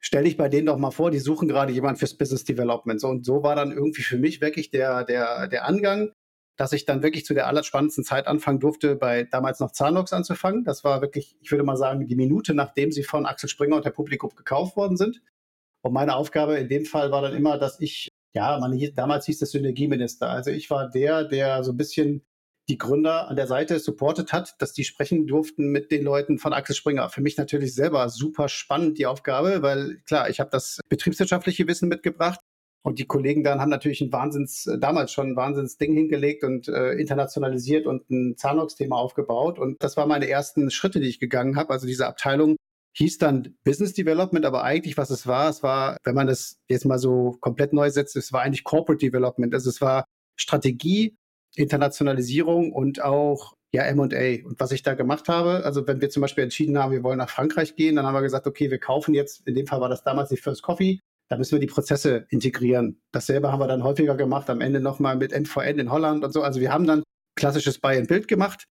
[0.00, 3.00] stell dich bei denen doch mal vor, die suchen gerade jemanden fürs Business Development.
[3.00, 6.12] So, und so war dann irgendwie für mich wirklich der, der, der Angang
[6.56, 10.64] dass ich dann wirklich zu der allerspannendsten Zeit anfangen durfte, bei damals noch Zahnox anzufangen.
[10.64, 13.84] Das war wirklich, ich würde mal sagen, die Minute, nachdem sie von Axel Springer und
[13.84, 15.20] der Publikum gekauft worden sind.
[15.82, 19.38] Und meine Aufgabe in dem Fall war dann immer, dass ich, ja, man, damals hieß
[19.38, 20.28] das Synergieminister.
[20.28, 22.22] Also ich war der, der so ein bisschen
[22.68, 26.52] die Gründer an der Seite supportet hat, dass die sprechen durften mit den Leuten von
[26.52, 27.08] Axel Springer.
[27.10, 31.88] Für mich natürlich selber super spannend die Aufgabe, weil klar, ich habe das betriebswirtschaftliche Wissen
[31.88, 32.40] mitgebracht.
[32.86, 36.68] Und die Kollegen dann haben natürlich ein Wahnsinns, äh, damals schon ein Wahnsinns-Ding hingelegt und
[36.68, 39.58] äh, internationalisiert und ein Zahnox-Thema aufgebaut.
[39.58, 41.70] Und das waren meine ersten Schritte, die ich gegangen habe.
[41.70, 42.54] Also diese Abteilung
[42.96, 46.84] hieß dann Business Development, aber eigentlich, was es war, es war, wenn man das jetzt
[46.84, 49.52] mal so komplett neu setzt, es war eigentlich Corporate Development.
[49.52, 50.04] Also es war
[50.38, 51.16] Strategie,
[51.56, 54.46] Internationalisierung und auch ja, M&A.
[54.46, 57.18] Und was ich da gemacht habe, also wenn wir zum Beispiel entschieden haben, wir wollen
[57.18, 59.88] nach Frankreich gehen, dann haben wir gesagt, okay, wir kaufen jetzt, in dem Fall war
[59.88, 63.00] das damals die First Coffee, da müssen wir die Prozesse integrieren.
[63.12, 66.42] Dasselbe haben wir dann häufiger gemacht, am Ende nochmal mit MVN in Holland und so.
[66.42, 67.02] Also wir haben dann
[67.36, 68.66] klassisches Buy-and-Build gemacht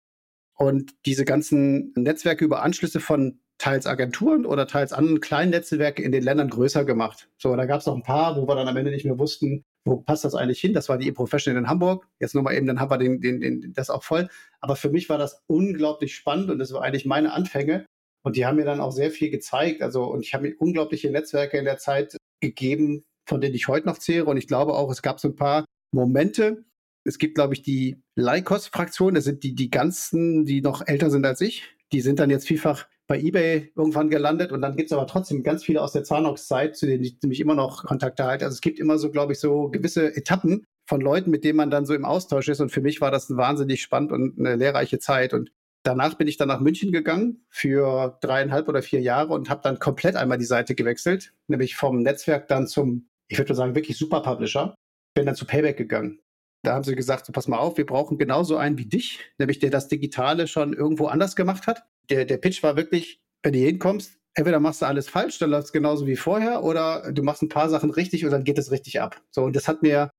[0.57, 6.11] und diese ganzen Netzwerke über Anschlüsse von teils Agenturen oder teils anderen kleinen Netzwerke in
[6.11, 7.29] den Ländern größer gemacht.
[7.37, 9.63] So, da gab es noch ein paar, wo wir dann am Ende nicht mehr wussten,
[9.85, 10.73] wo passt das eigentlich hin?
[10.73, 12.07] Das war die E-Professional in Hamburg.
[12.19, 14.27] Jetzt nur mal eben, dann haben wir den, den, den, das auch voll.
[14.59, 17.85] Aber für mich war das unglaublich spannend und das war eigentlich meine Anfänge.
[18.23, 19.83] Und die haben mir dann auch sehr viel gezeigt.
[19.83, 23.87] Also, und ich habe mir unglaubliche Netzwerke in der Zeit gegeben, von denen ich heute
[23.87, 24.25] noch zehre.
[24.25, 26.65] Und ich glaube auch, es gab so ein paar Momente.
[27.03, 29.13] Es gibt, glaube ich, die Leikos-Fraktion.
[29.13, 31.63] Das sind die, die ganzen, die noch älter sind als ich.
[31.91, 34.51] Die sind dann jetzt vielfach bei eBay irgendwann gelandet.
[34.51, 37.39] Und dann gibt es aber trotzdem ganz viele aus der Zanox-Zeit, zu denen ich nämlich
[37.39, 38.45] immer noch Kontakte halte.
[38.45, 41.69] Also es gibt immer so, glaube ich, so gewisse Etappen von Leuten, mit denen man
[41.69, 42.61] dann so im Austausch ist.
[42.61, 45.33] Und für mich war das wahnsinnig spannend und eine lehrreiche Zeit.
[45.33, 45.51] Und
[45.85, 49.77] Danach bin ich dann nach München gegangen für dreieinhalb oder vier Jahre und habe dann
[49.77, 54.21] komplett einmal die Seite gewechselt, nämlich vom Netzwerk dann zum, ich würde sagen, wirklich Super
[54.21, 54.73] Publisher.
[55.13, 56.19] Bin dann zu Payback gegangen.
[56.63, 59.59] Da haben sie gesagt, so, pass mal auf, wir brauchen genauso einen wie dich, nämlich
[59.59, 61.83] der das Digitale schon irgendwo anders gemacht hat.
[62.09, 65.67] Der, der Pitch war wirklich, wenn du hinkommst, entweder machst du alles falsch, dann läuft
[65.67, 68.71] es genauso wie vorher, oder du machst ein paar Sachen richtig und dann geht es
[68.71, 69.21] richtig ab.
[69.29, 70.09] So, und das hat mir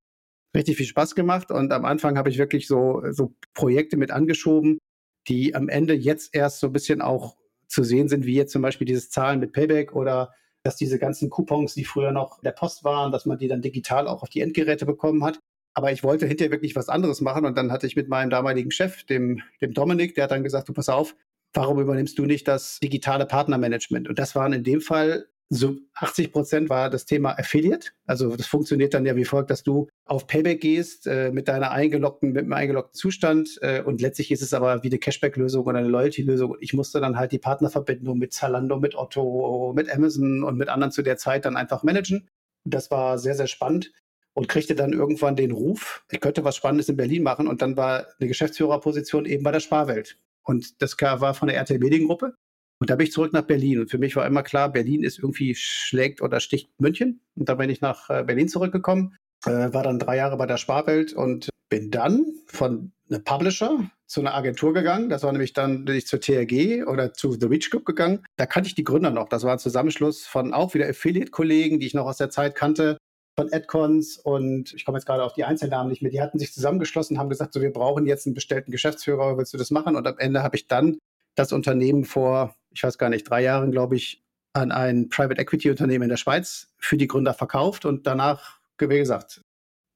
[0.57, 1.51] richtig viel Spaß gemacht.
[1.51, 4.79] Und am Anfang habe ich wirklich so, so Projekte mit angeschoben,
[5.29, 7.37] die am Ende jetzt erst so ein bisschen auch
[7.69, 11.31] zu sehen sind, wie jetzt zum Beispiel dieses Zahlen mit Payback oder dass diese ganzen
[11.31, 14.41] Coupons, die früher noch der Post waren, dass man die dann digital auch auf die
[14.41, 15.39] Endgeräte bekommen hat.
[15.75, 18.71] Aber ich wollte hinterher wirklich was anderes machen und dann hatte ich mit meinem damaligen
[18.71, 21.15] Chef, dem, dem Dominik, der hat dann gesagt, du pass auf,
[21.53, 24.09] warum übernimmst du nicht das digitale Partnermanagement?
[24.09, 27.91] Und das waren in dem Fall so 80 Prozent war das Thema Affiliate.
[28.05, 31.71] Also das funktioniert dann ja wie folgt, dass du auf Payback gehst äh, mit deiner
[31.71, 35.79] eingeloggten, mit einem eingeloggten Zustand äh, und letztlich ist es aber wie eine Cashback-Lösung oder
[35.79, 36.57] eine Loyalty-Lösung.
[36.61, 40.91] Ich musste dann halt die Partnerverbindung mit Zalando, mit Otto, mit Amazon und mit anderen
[40.91, 42.29] zu der Zeit dann einfach managen.
[42.65, 43.93] Das war sehr, sehr spannend
[44.35, 47.77] und kriegte dann irgendwann den Ruf, ich könnte was Spannendes in Berlin machen und dann
[47.77, 50.19] war eine Geschäftsführerposition eben bei der Sparwelt.
[50.43, 52.35] Und das war von der RTL Mediengruppe.
[52.79, 53.81] Und da bin ich zurück nach Berlin.
[53.81, 57.21] Und für mich war immer klar, Berlin ist irgendwie schlägt oder sticht München.
[57.35, 60.59] Und da bin ich nach äh, Berlin zurückgekommen, äh, war dann drei Jahre bei der
[60.59, 65.09] Sparwelt und bin dann von einem Publisher zu einer Agentur gegangen.
[65.09, 68.25] Das war nämlich dann bin ich zur TRG oder zu The Reach Group gegangen.
[68.37, 69.29] Da kannte ich die Gründer noch.
[69.29, 72.99] Das war ein Zusammenschluss von auch wieder Affiliate-Kollegen, die ich noch aus der Zeit kannte,
[73.39, 76.11] von Adcons und ich komme jetzt gerade auf die Einzelnamen nicht mehr.
[76.11, 79.59] Die hatten sich zusammengeschlossen, haben gesagt, so wir brauchen jetzt einen bestellten Geschäftsführer, willst du
[79.59, 79.95] das machen?
[79.95, 80.99] Und am Ende habe ich dann
[81.35, 85.71] das Unternehmen vor ich weiß gar nicht, drei Jahren, glaube ich, an ein Private Equity
[85.71, 89.41] Unternehmen in der Schweiz für die Gründer verkauft und danach, wie gesagt,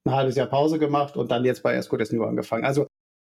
[0.07, 2.65] ein halbes Jahr Pause gemacht und dann jetzt bei Escort New angefangen.
[2.65, 2.87] Also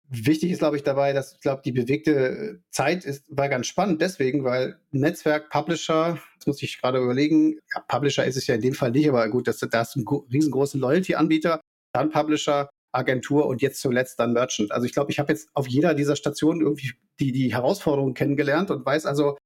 [0.09, 4.01] wichtig ist, glaube ich, dabei, dass ich glaube, die bewegte Zeit ist, war ganz spannend
[4.01, 8.63] deswegen, weil Netzwerk, Publisher, das muss ich gerade überlegen, ja, Publisher ist es ja in
[8.63, 11.61] dem Fall nicht, aber gut, das, da ist ein riesengroßen Loyalty-Anbieter,
[11.93, 14.73] dann Publisher, Agentur und jetzt zuletzt dann Merchant.
[14.73, 18.71] Also ich glaube, ich habe jetzt auf jeder dieser Stationen irgendwie die, die Herausforderungen kennengelernt
[18.71, 19.37] und weiß also,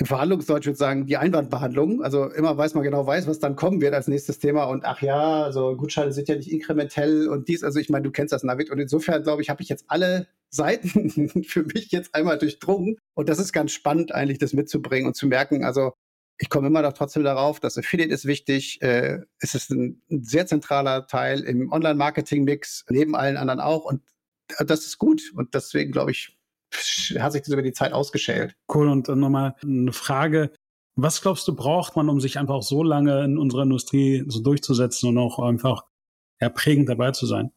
[0.00, 2.02] im Verhandlungsdeutsch würde ich sagen, die Einwandbehandlung.
[2.02, 4.64] Also immer weiß man genau weiß, was dann kommen wird als nächstes Thema.
[4.64, 7.62] Und ach ja, also Gutscheine sind ja nicht inkrementell und dies.
[7.62, 8.70] Also ich meine, du kennst das Navid.
[8.70, 12.96] Und insofern, glaube ich, habe ich jetzt alle Seiten für mich jetzt einmal durchdrungen.
[13.14, 15.64] Und das ist ganz spannend, eigentlich das mitzubringen und zu merken.
[15.64, 15.92] Also
[16.40, 18.80] ich komme immer noch trotzdem darauf, dass Affiliate ist wichtig.
[18.80, 23.84] Äh, es ist ein, ein sehr zentraler Teil im Online-Marketing-Mix, neben allen anderen auch.
[23.84, 24.02] Und
[24.58, 25.20] das ist gut.
[25.36, 26.38] Und deswegen, glaube ich,
[27.18, 28.56] hat sich das über die Zeit ausgeschält.
[28.72, 28.88] Cool.
[28.88, 30.50] Und dann nochmal eine Frage.
[30.96, 35.10] Was glaubst du, braucht man, um sich einfach so lange in unserer Industrie so durchzusetzen
[35.10, 35.84] und auch einfach
[36.40, 37.52] ja, prägend dabei zu sein?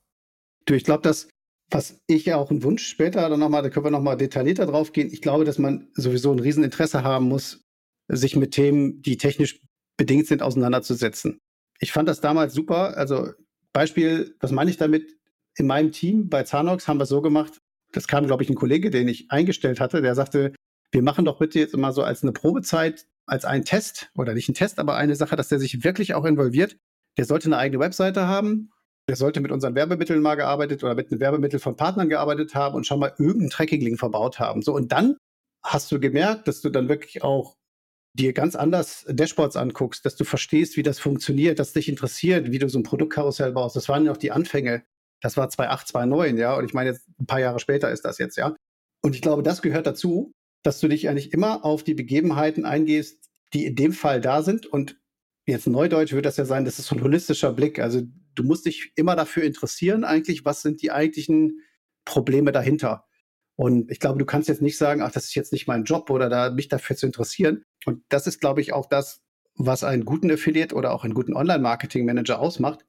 [0.65, 1.29] Du, ich glaube, dass
[1.69, 4.91] was ich ja auch ein Wunsch später dann nochmal, da können wir nochmal detaillierter drauf
[4.91, 5.09] gehen.
[5.11, 7.63] Ich glaube, dass man sowieso ein Rieseninteresse haben muss,
[8.07, 9.61] sich mit Themen, die technisch
[9.97, 11.39] bedingt sind, auseinanderzusetzen.
[11.79, 12.97] Ich fand das damals super.
[12.97, 13.31] Also
[13.73, 15.15] Beispiel, was meine ich damit?
[15.55, 17.59] In meinem Team bei Zanox haben wir es so gemacht,
[17.91, 20.53] das kam, glaube ich, ein Kollege, den ich eingestellt hatte, der sagte,
[20.91, 24.49] wir machen doch bitte jetzt immer so als eine Probezeit, als einen Test oder nicht
[24.49, 26.75] ein Test, aber eine Sache, dass der sich wirklich auch involviert.
[27.17, 28.71] Der sollte eine eigene Webseite haben.
[29.07, 32.75] Der sollte mit unseren Werbemitteln mal gearbeitet oder mit den Werbemitteln von Partnern gearbeitet haben
[32.75, 34.61] und schon mal irgendeinen Tracking-Link verbaut haben.
[34.61, 35.17] So, und dann
[35.63, 37.57] hast du gemerkt, dass du dann wirklich auch
[38.13, 42.59] dir ganz anders Dashboards anguckst, dass du verstehst, wie das funktioniert, dass dich interessiert, wie
[42.59, 43.75] du so ein Produktkarussell baust.
[43.75, 44.83] Das waren ja auch die Anfänge.
[45.21, 46.55] Das war 2008, 2009, ja.
[46.55, 48.55] Und ich meine, jetzt ein paar Jahre später ist das jetzt, ja.
[49.01, 53.29] Und ich glaube, das gehört dazu, dass du dich eigentlich immer auf die Begebenheiten eingehst,
[53.53, 54.65] die in dem Fall da sind.
[54.65, 54.99] Und
[55.45, 57.79] jetzt neudeutsch wird das ja sein, das ist so ein holistischer Blick.
[57.79, 58.01] Also
[58.35, 61.61] du musst dich immer dafür interessieren, eigentlich, was sind die eigentlichen
[62.05, 63.05] Probleme dahinter.
[63.55, 66.09] Und ich glaube, du kannst jetzt nicht sagen, ach, das ist jetzt nicht mein Job
[66.09, 67.63] oder da mich dafür zu interessieren.
[67.85, 69.21] Und das ist, glaube ich, auch das,
[69.55, 72.85] was einen guten Affiliate oder auch einen guten Online-Marketing-Manager ausmacht,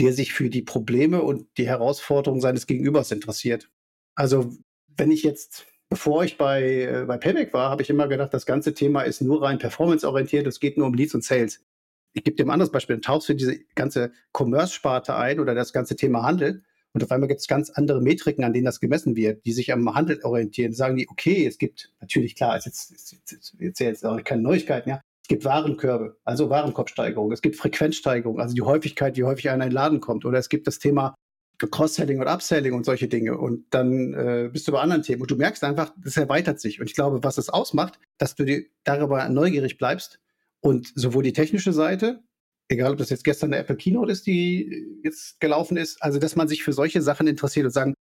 [0.00, 3.70] der sich für die Probleme und die Herausforderungen seines Gegenübers interessiert.
[4.14, 4.52] Also
[4.96, 8.46] wenn ich jetzt, bevor ich bei, äh, bei Payback war, habe ich immer gedacht, das
[8.46, 11.64] ganze Thema ist nur rein performanceorientiert, es geht nur um Leads und Sales.
[12.12, 15.72] Ich gebe dir ein anderes Beispiel, dann tauchst du diese ganze Commerce-Sparte ein oder das
[15.72, 19.16] ganze Thema Handel und auf einmal gibt es ganz andere Metriken, an denen das gemessen
[19.16, 20.72] wird, die sich am Handel orientieren.
[20.72, 24.42] Sagen die, okay, es gibt natürlich klar, ist jetzt, ist jetzt, jetzt, jetzt auch keine
[24.42, 25.00] Neuigkeiten, ja
[25.30, 27.30] gibt Warenkörbe, also Warenkorbsteigerung.
[27.30, 30.24] Es gibt Frequenzsteigerung, also die Häufigkeit, wie häufig einer in den Laden kommt.
[30.24, 31.14] Oder es gibt das Thema
[31.58, 33.38] Cross-Selling und Upselling und solche Dinge.
[33.38, 35.22] Und dann äh, bist du bei anderen Themen.
[35.22, 36.80] Und du merkst einfach, das erweitert sich.
[36.80, 40.18] Und ich glaube, was es ausmacht, dass du dir darüber neugierig bleibst
[40.58, 42.24] und sowohl die technische Seite,
[42.70, 46.36] egal ob das jetzt gestern eine Apple Keynote ist, die jetzt gelaufen ist, also dass
[46.36, 47.94] man sich für solche Sachen interessiert und sagen,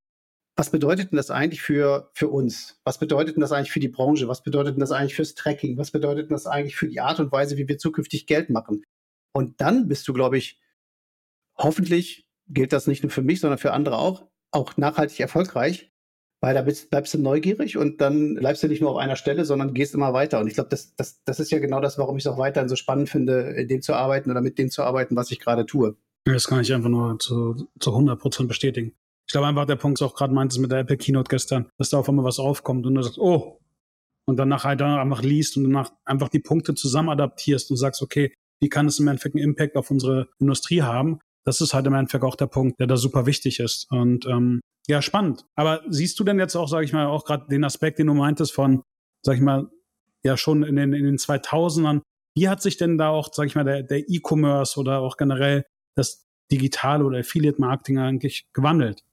[0.58, 2.80] was bedeutet denn das eigentlich für, für uns?
[2.84, 4.28] Was bedeutet denn das eigentlich für die Branche?
[4.28, 5.78] Was bedeutet denn das eigentlich fürs Tracking?
[5.78, 8.84] Was bedeutet denn das eigentlich für die Art und Weise, wie wir zukünftig Geld machen?
[9.34, 10.60] Und dann bist du, glaube ich,
[11.56, 15.92] hoffentlich gilt das nicht nur für mich, sondern für andere auch, auch nachhaltig erfolgreich,
[16.42, 19.46] weil da bist, bleibst du neugierig und dann bleibst du nicht nur auf einer Stelle,
[19.46, 20.40] sondern gehst immer weiter.
[20.40, 22.70] Und ich glaube, das, das, das ist ja genau das, warum ich es auch weiterhin
[22.70, 25.66] so spannend finde, in dem zu arbeiten oder mit dem zu arbeiten, was ich gerade
[25.66, 25.98] tue.
[26.26, 28.94] Das kann ich einfach nur zu, zu 100 Prozent bestätigen.
[29.28, 31.90] Ich glaube einfach, der Punkt ist auch gerade meintest mit der Apple Keynote gestern, dass
[31.90, 33.60] da auf einmal was aufkommt und du sagst, oh,
[34.26, 38.34] und danach halt einfach liest und danach einfach die Punkte zusammen adaptierst und sagst, okay,
[38.62, 41.20] wie kann es im Endeffekt einen Impact auf unsere Industrie haben?
[41.48, 43.90] Das ist halt im Endeffekt auch der Punkt, der da super wichtig ist.
[43.90, 45.46] Und ähm, ja, spannend.
[45.56, 48.14] Aber siehst du denn jetzt auch, sage ich mal, auch gerade den Aspekt, den du
[48.14, 48.84] meintest von,
[49.26, 49.70] sag ich mal,
[50.26, 52.02] ja schon in den, in den 2000ern
[52.36, 55.64] Wie hat sich denn da auch, sag ich mal, der, der E-Commerce oder auch generell
[55.96, 59.06] das digitale oder Affiliate-Marketing eigentlich gewandelt?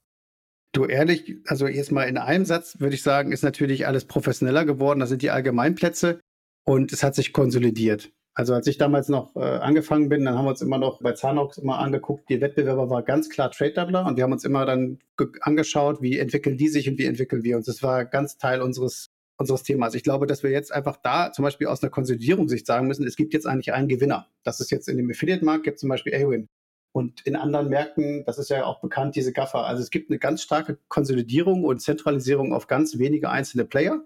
[0.73, 4.65] Du ehrlich, also jetzt mal in einem Satz würde ich sagen, ist natürlich alles professioneller
[4.65, 4.99] geworden.
[4.99, 6.19] Da sind die Allgemeinplätze
[6.65, 8.11] und es hat sich konsolidiert.
[8.35, 11.13] Also als ich damals noch äh, angefangen bin, dann haben wir uns immer noch bei
[11.13, 14.67] Zanox immer angeguckt, die Wettbewerber war ganz klar Trade Doubler und wir haben uns immer
[14.67, 14.99] dann
[15.41, 17.67] angeschaut, wie entwickeln die sich und wie entwickeln wir uns.
[17.67, 19.95] Das war ganz Teil unseres unseres Themas.
[19.95, 23.17] Ich glaube, dass wir jetzt einfach da zum Beispiel aus einer Konsolidierungssicht sagen müssen, es
[23.17, 24.29] gibt jetzt eigentlich einen Gewinner.
[24.45, 26.49] Das ist jetzt in dem Affiliate-Markt, gibt zum Beispiel Awin.
[26.93, 29.65] Und in anderen Märkten, das ist ja auch bekannt, diese Gaffer.
[29.67, 34.05] Also es gibt eine ganz starke Konsolidierung und Zentralisierung auf ganz wenige einzelne Player.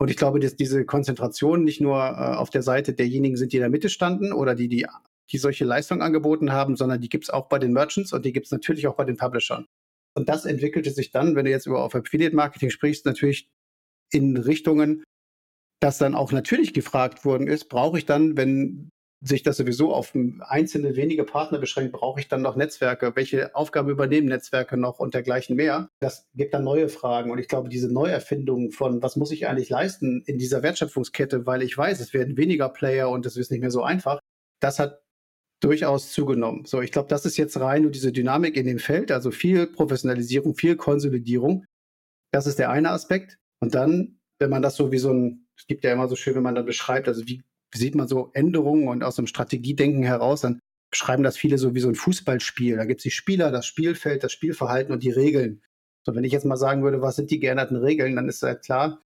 [0.00, 3.58] Und ich glaube, dass diese Konzentration nicht nur äh, auf der Seite derjenigen sind, die
[3.58, 4.86] in der Mitte standen oder die, die,
[5.30, 8.32] die solche Leistungen angeboten haben, sondern die gibt es auch bei den Merchants und die
[8.32, 9.66] gibt es natürlich auch bei den Publishern.
[10.14, 13.50] Und das entwickelte sich dann, wenn du jetzt über auf Affiliate Marketing sprichst, natürlich
[14.10, 15.04] in Richtungen,
[15.80, 18.88] dass dann auch natürlich gefragt worden ist, brauche ich dann, wenn
[19.22, 23.12] sich das sowieso auf einzelne wenige Partner beschränkt, brauche ich dann noch Netzwerke?
[23.14, 25.90] Welche Aufgaben übernehmen Netzwerke noch und dergleichen mehr?
[26.00, 27.30] Das gibt dann neue Fragen.
[27.30, 31.62] Und ich glaube, diese Neuerfindung von, was muss ich eigentlich leisten in dieser Wertschöpfungskette, weil
[31.62, 34.20] ich weiß, es werden weniger Player und es ist nicht mehr so einfach,
[34.60, 35.02] das hat
[35.62, 36.64] durchaus zugenommen.
[36.64, 39.66] So, ich glaube, das ist jetzt rein nur diese Dynamik in dem Feld, also viel
[39.66, 41.66] Professionalisierung, viel Konsolidierung.
[42.32, 43.36] Das ist der eine Aspekt.
[43.60, 46.34] Und dann, wenn man das so wie so ein, es gibt ja immer so schön,
[46.34, 47.42] wenn man dann beschreibt, also wie
[47.74, 51.80] sieht man so Änderungen und aus dem Strategiedenken heraus, dann beschreiben das viele so wie
[51.80, 52.76] so ein Fußballspiel.
[52.76, 55.62] Da gibt es die Spieler, das Spielfeld, das Spielverhalten und die Regeln.
[56.04, 58.62] So, wenn ich jetzt mal sagen würde, was sind die geänderten Regeln, dann ist halt
[58.62, 59.02] klar,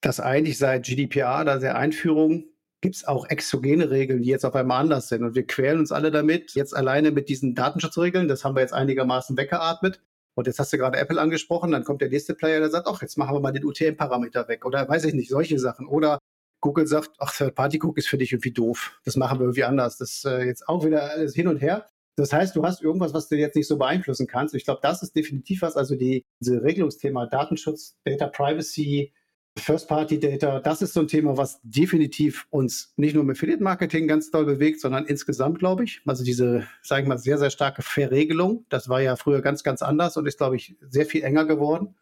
[0.00, 2.44] dass eigentlich seit GDPR, da der Einführung,
[2.80, 5.24] gibt es auch exogene Regeln, die jetzt auf einmal anders sind.
[5.24, 8.74] Und wir quälen uns alle damit, jetzt alleine mit diesen Datenschutzregeln, das haben wir jetzt
[8.74, 10.00] einigermaßen weggeatmet.
[10.34, 13.00] Und jetzt hast du gerade Apple angesprochen, dann kommt der nächste Player, der sagt, ach,
[13.00, 14.66] jetzt machen wir mal den UTM-Parameter weg.
[14.66, 15.86] Oder weiß ich nicht, solche Sachen.
[15.86, 16.18] Oder
[16.60, 18.98] Google sagt, ach, Third-Party-Cook ist für dich irgendwie doof.
[19.04, 19.98] Das machen wir irgendwie anders.
[19.98, 21.86] Das ist äh, jetzt auch wieder alles hin und her.
[22.16, 24.54] Das heißt, du hast irgendwas, was du jetzt nicht so beeinflussen kannst.
[24.54, 25.76] Ich glaube, das ist definitiv was.
[25.76, 29.12] Also die, diese Regelungsthema Datenschutz, Data Privacy,
[29.58, 34.44] First-Party-Data, das ist so ein Thema, was definitiv uns nicht nur im Affiliate-Marketing ganz doll
[34.44, 36.02] bewegt, sondern insgesamt, glaube ich.
[36.06, 38.66] Also diese, sage ich mal, sehr, sehr starke Verregelung.
[38.68, 41.96] Das war ja früher ganz, ganz anders und ist, glaube ich, sehr viel enger geworden.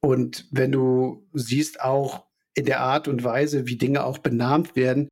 [0.00, 2.25] Und wenn du siehst auch,
[2.56, 5.08] in der Art und Weise, wie Dinge auch benannt werden.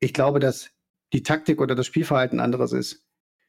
[0.00, 0.70] Ich glaube, dass
[1.12, 3.02] die Taktik oder das Spielverhalten anderes ist.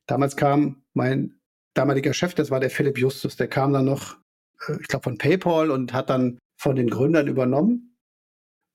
[0.08, 1.40] Damals kam mein
[1.74, 4.18] damaliger Chef, das war der Philipp Justus, der kam dann noch,
[4.68, 7.96] äh, ich glaube, von PayPal und hat dann von den Gründern übernommen.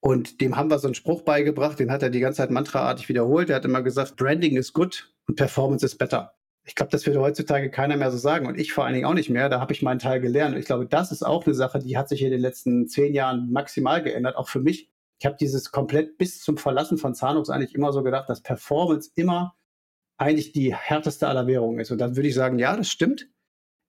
[0.00, 3.08] Und dem haben wir so einen Spruch beigebracht, den hat er die ganze Zeit mantraartig
[3.08, 3.50] wiederholt.
[3.50, 7.20] Er hat immer gesagt, Branding ist gut und Performance ist better ich glaube, das würde
[7.20, 9.48] heutzutage keiner mehr so sagen und ich vor allen Dingen auch nicht mehr.
[9.48, 10.54] Da habe ich meinen Teil gelernt.
[10.54, 13.14] Und ich glaube, das ist auch eine Sache, die hat sich in den letzten zehn
[13.14, 14.90] Jahren maximal geändert, auch für mich.
[15.18, 19.10] Ich habe dieses komplett bis zum Verlassen von Zahnux eigentlich immer so gedacht, dass Performance
[19.16, 19.56] immer
[20.18, 21.90] eigentlich die härteste aller Währungen ist.
[21.90, 23.28] Und dann würde ich sagen, ja, das stimmt.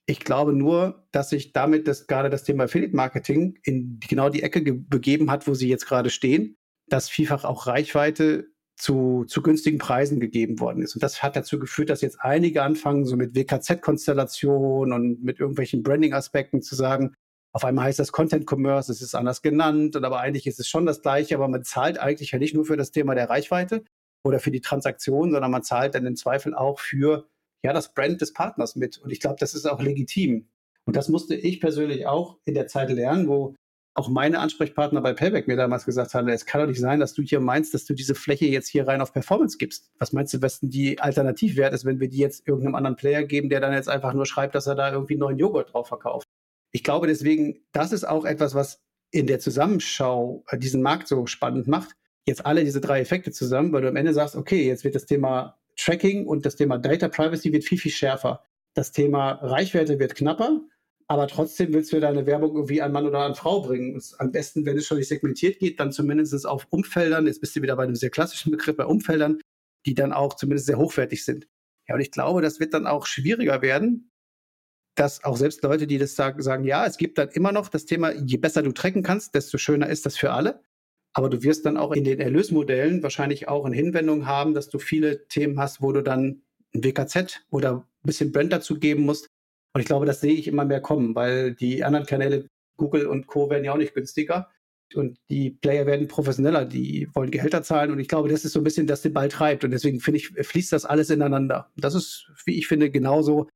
[0.05, 4.43] Ich glaube nur, dass sich damit das, gerade das Thema Affiliate Marketing in genau die
[4.43, 6.57] Ecke begeben hat, wo sie jetzt gerade stehen,
[6.87, 10.95] dass vielfach auch Reichweite zu, zu günstigen Preisen gegeben worden ist.
[10.95, 15.83] Und das hat dazu geführt, dass jetzt einige anfangen, so mit WKZ-Konstellationen und mit irgendwelchen
[15.83, 17.13] Branding-Aspekten zu sagen,
[17.55, 20.67] auf einmal heißt das Content Commerce, es ist anders genannt, und aber eigentlich ist es
[20.67, 23.83] schon das Gleiche, aber man zahlt eigentlich ja nicht nur für das Thema der Reichweite
[24.25, 27.27] oder für die Transaktion, sondern man zahlt dann im Zweifel auch für
[27.63, 28.97] ja, das Brand des Partners mit.
[28.97, 30.47] Und ich glaube, das ist auch legitim.
[30.85, 33.55] Und das musste ich persönlich auch in der Zeit lernen, wo
[33.95, 37.13] auch meine Ansprechpartner bei Payback mir damals gesagt haben, es kann doch nicht sein, dass
[37.13, 39.91] du hier meinst, dass du diese Fläche jetzt hier rein auf Performance gibst.
[39.99, 43.23] Was meinst du, was denn die Alternativwert ist, wenn wir die jetzt irgendeinem anderen Player
[43.23, 46.27] geben, der dann jetzt einfach nur schreibt, dass er da irgendwie neuen Joghurt drauf verkauft?
[46.71, 51.27] Ich glaube deswegen, das ist auch etwas, was in der Zusammenschau äh, diesen Markt so
[51.27, 51.95] spannend macht.
[52.25, 55.05] Jetzt alle diese drei Effekte zusammen, weil du am Ende sagst, okay, jetzt wird das
[55.05, 58.43] Thema Tracking und das Thema Data Privacy wird viel, viel schärfer.
[58.73, 60.61] Das Thema Reichweite wird knapper
[61.13, 63.93] aber trotzdem willst du deine Werbung irgendwie an Mann oder an Frau bringen.
[63.93, 67.55] Und am besten, wenn es schon nicht segmentiert geht, dann zumindest auf Umfeldern, jetzt bist
[67.55, 69.39] du wieder bei einem sehr klassischen Begriff, bei Umfeldern,
[69.85, 71.47] die dann auch zumindest sehr hochwertig sind.
[71.87, 74.11] Ja, und ich glaube, das wird dann auch schwieriger werden,
[74.95, 77.85] dass auch selbst Leute, die das sagen, sagen, ja, es gibt dann immer noch das
[77.85, 80.63] Thema, je besser du tracken kannst, desto schöner ist das für alle.
[81.15, 84.79] Aber du wirst dann auch in den Erlösmodellen wahrscheinlich auch eine Hinwendung haben, dass du
[84.79, 86.41] viele Themen hast, wo du dann
[86.73, 89.27] ein WKZ oder ein bisschen Brand dazu geben musst,
[89.73, 93.27] und ich glaube, das sehe ich immer mehr kommen, weil die anderen Kanäle, Google und
[93.27, 93.49] Co.
[93.49, 94.49] werden ja auch nicht günstiger.
[94.95, 97.91] Und die Player werden professioneller, die wollen Gehälter zahlen.
[97.91, 99.63] Und ich glaube, das ist so ein bisschen, das den Ball treibt.
[99.63, 101.71] Und deswegen finde ich, fließt das alles ineinander.
[101.75, 103.49] Das ist, wie ich finde, genauso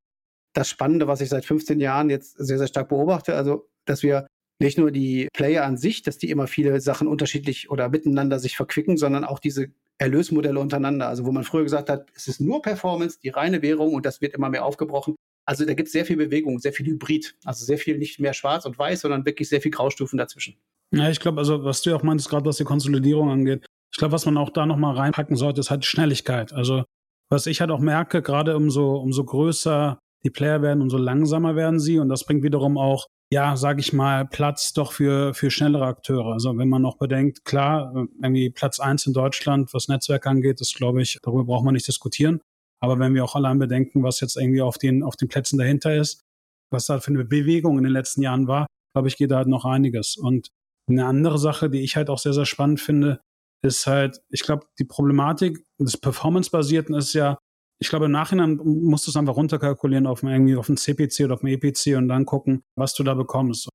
[0.53, 3.36] das Spannende, was ich seit 15 Jahren jetzt sehr, sehr stark beobachte.
[3.36, 4.25] Also, dass wir
[4.60, 8.58] nicht nur die Player an sich, dass die immer viele Sachen unterschiedlich oder miteinander sich
[8.58, 9.67] verquicken, sondern auch diese
[9.99, 11.08] Erlösmodelle untereinander.
[11.08, 14.21] Also wo man früher gesagt hat, es ist nur Performance, die reine Währung und das
[14.21, 15.15] wird immer mehr aufgebrochen.
[15.47, 17.36] Also da gibt es sehr viel Bewegung, sehr viel Hybrid.
[17.45, 20.57] Also sehr viel nicht mehr schwarz und weiß, sondern wirklich sehr viel Graustufen dazwischen.
[20.91, 24.12] Ja, ich glaube, also was du auch meinst, gerade was die Konsolidierung angeht, ich glaube,
[24.12, 26.51] was man auch da nochmal reinpacken sollte, ist halt Schnelligkeit.
[26.51, 26.83] Also
[27.29, 31.79] was ich halt auch merke, gerade umso, umso größer die Player werden, umso langsamer werden
[31.79, 31.99] sie.
[31.99, 36.33] Und das bringt wiederum auch, ja, sage ich mal, Platz doch für, für schnellere Akteure.
[36.33, 40.75] Also wenn man noch bedenkt, klar, irgendwie Platz eins in Deutschland, was Netzwerk angeht, ist,
[40.75, 42.41] glaube ich, darüber braucht man nicht diskutieren.
[42.82, 45.96] Aber wenn wir auch allein bedenken, was jetzt irgendwie auf den, auf den Plätzen dahinter
[45.96, 46.24] ist,
[46.72, 49.48] was da für eine Bewegung in den letzten Jahren war, glaube ich, geht da halt
[49.48, 50.18] noch einiges.
[50.18, 50.50] Und
[50.90, 53.22] eine andere Sache, die ich halt auch sehr, sehr spannend finde,
[53.63, 57.38] ist halt, ich glaube, die Problematik des Performance-Basierten ist ja,
[57.80, 61.36] ich glaube, im Nachhinein musst du es einfach runterkalkulieren auf irgendwie auf einen CPC oder
[61.36, 63.70] auf einen EPC und dann gucken, was du da bekommst.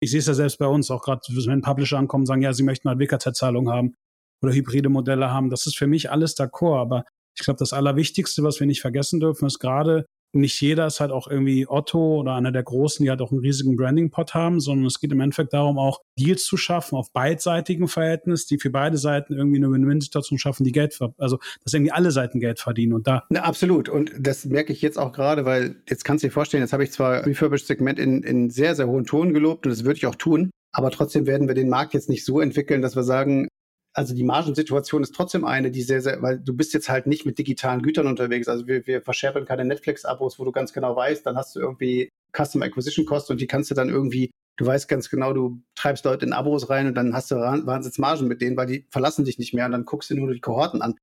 [0.00, 2.52] Ich sehe es ja selbst bei uns, auch gerade wenn Publisher ankommen und sagen, ja,
[2.52, 3.94] sie möchten halt WKZ-Zahlungen haben
[4.42, 5.50] oder hybride Modelle haben.
[5.50, 7.04] Das ist für mich alles d'accord, aber
[7.36, 11.12] ich glaube, das Allerwichtigste, was wir nicht vergessen dürfen, ist gerade nicht jeder ist halt
[11.12, 14.86] auch irgendwie Otto oder einer der Großen, die halt auch einen riesigen Branding-Pot haben, sondern
[14.86, 18.98] es geht im Endeffekt darum, auch Deals zu schaffen auf beidseitigen Verhältnis, die für beide
[18.98, 23.06] Seiten irgendwie eine Win-Win-Situation schaffen, die Geld, also dass irgendwie alle Seiten Geld verdienen und
[23.06, 23.24] da.
[23.30, 23.88] Na, absolut.
[23.88, 26.84] Und das merke ich jetzt auch gerade, weil jetzt kannst du dir vorstellen, jetzt habe
[26.84, 30.16] ich zwar Refurbished-Segment in, in sehr, sehr hohen Ton gelobt und das würde ich auch
[30.16, 33.48] tun, aber trotzdem werden wir den Markt jetzt nicht so entwickeln, dass wir sagen,
[33.94, 37.24] also die Margensituation ist trotzdem eine, die sehr, sehr, weil du bist jetzt halt nicht
[37.24, 38.48] mit digitalen Gütern unterwegs.
[38.48, 42.10] Also wir, wir verscherpeln keine Netflix-Abos, wo du ganz genau weißt, dann hast du irgendwie
[42.36, 46.04] Custom Acquisition Cost und die kannst du dann irgendwie, du weißt ganz genau, du treibst
[46.04, 49.38] Leute in Abos rein und dann hast du Wahnsinnsmargen mit denen, weil die verlassen dich
[49.38, 50.96] nicht mehr und dann guckst du nur die Kohorten an.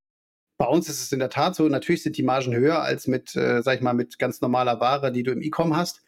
[0.58, 3.36] Bei uns ist es in der Tat so, natürlich sind die Margen höher als mit,
[3.38, 6.02] äh, sag ich mal, mit ganz normaler Ware, die du im E-Com hast.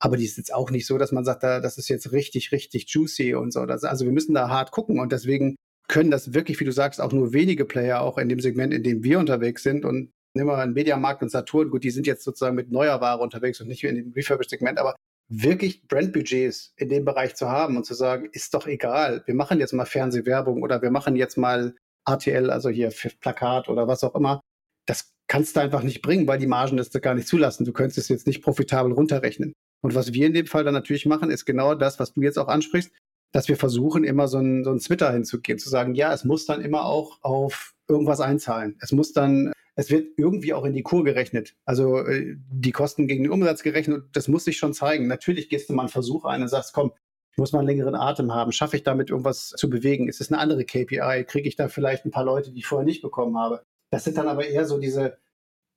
[0.00, 2.50] Aber die ist jetzt auch nicht so, dass man sagt, da, das ist jetzt richtig,
[2.50, 3.60] richtig juicy und so.
[3.60, 5.54] Also wir müssen da hart gucken und deswegen
[5.92, 8.82] können das wirklich, wie du sagst, auch nur wenige Player auch in dem Segment, in
[8.82, 9.84] dem wir unterwegs sind.
[9.84, 13.02] Und nehmen wir mal einen Mediamarkt und Saturn, gut, die sind jetzt sozusagen mit neuer
[13.02, 14.96] Ware unterwegs und nicht in dem Refurbished-Segment, aber
[15.28, 19.60] wirklich Brandbudgets in dem Bereich zu haben und zu sagen, ist doch egal, wir machen
[19.60, 21.74] jetzt mal Fernsehwerbung oder wir machen jetzt mal
[22.08, 24.40] RTL, also hier Plakat oder was auch immer,
[24.86, 27.66] das kannst du einfach nicht bringen, weil die Margen das gar nicht zulassen.
[27.66, 29.52] Du könntest es jetzt nicht profitabel runterrechnen.
[29.82, 32.38] Und was wir in dem Fall dann natürlich machen, ist genau das, was du jetzt
[32.38, 32.92] auch ansprichst
[33.32, 36.46] dass wir versuchen, immer so ein, so ein Twitter hinzugehen, zu sagen, ja, es muss
[36.46, 38.76] dann immer auch auf irgendwas einzahlen.
[38.80, 41.56] Es muss dann, es wird irgendwie auch in die Kur gerechnet.
[41.64, 44.04] Also äh, die Kosten gegen den Umsatz gerechnet.
[44.12, 45.06] Das muss sich schon zeigen.
[45.06, 46.92] Natürlich gehst du mal einen Versuch ein und sagst, komm,
[47.32, 48.52] ich muss mal einen längeren Atem haben.
[48.52, 50.08] Schaffe ich damit irgendwas zu bewegen?
[50.08, 51.24] Ist es eine andere KPI?
[51.26, 53.62] Kriege ich da vielleicht ein paar Leute, die ich vorher nicht bekommen habe?
[53.90, 55.16] Das sind dann aber eher so diese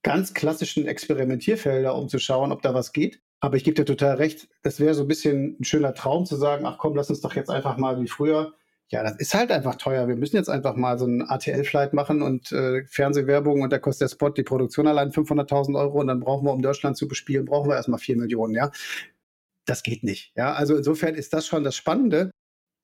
[0.02, 3.20] ganz klassischen Experimentierfelder, um zu schauen, ob da was geht.
[3.40, 6.36] Aber ich gebe dir total recht, das wäre so ein bisschen ein schöner Traum zu
[6.36, 8.54] sagen, ach komm, lass uns doch jetzt einfach mal wie früher.
[8.88, 10.06] Ja, das ist halt einfach teuer.
[10.06, 14.02] Wir müssen jetzt einfach mal so einen ATL-Flight machen und äh, Fernsehwerbung und da kostet
[14.02, 17.46] der Spot die Produktion allein 500.000 Euro und dann brauchen wir, um Deutschland zu bespielen,
[17.46, 18.70] brauchen wir erstmal 4 Millionen, ja.
[19.64, 20.52] Das geht nicht, ja.
[20.52, 22.30] Also insofern ist das schon das Spannende,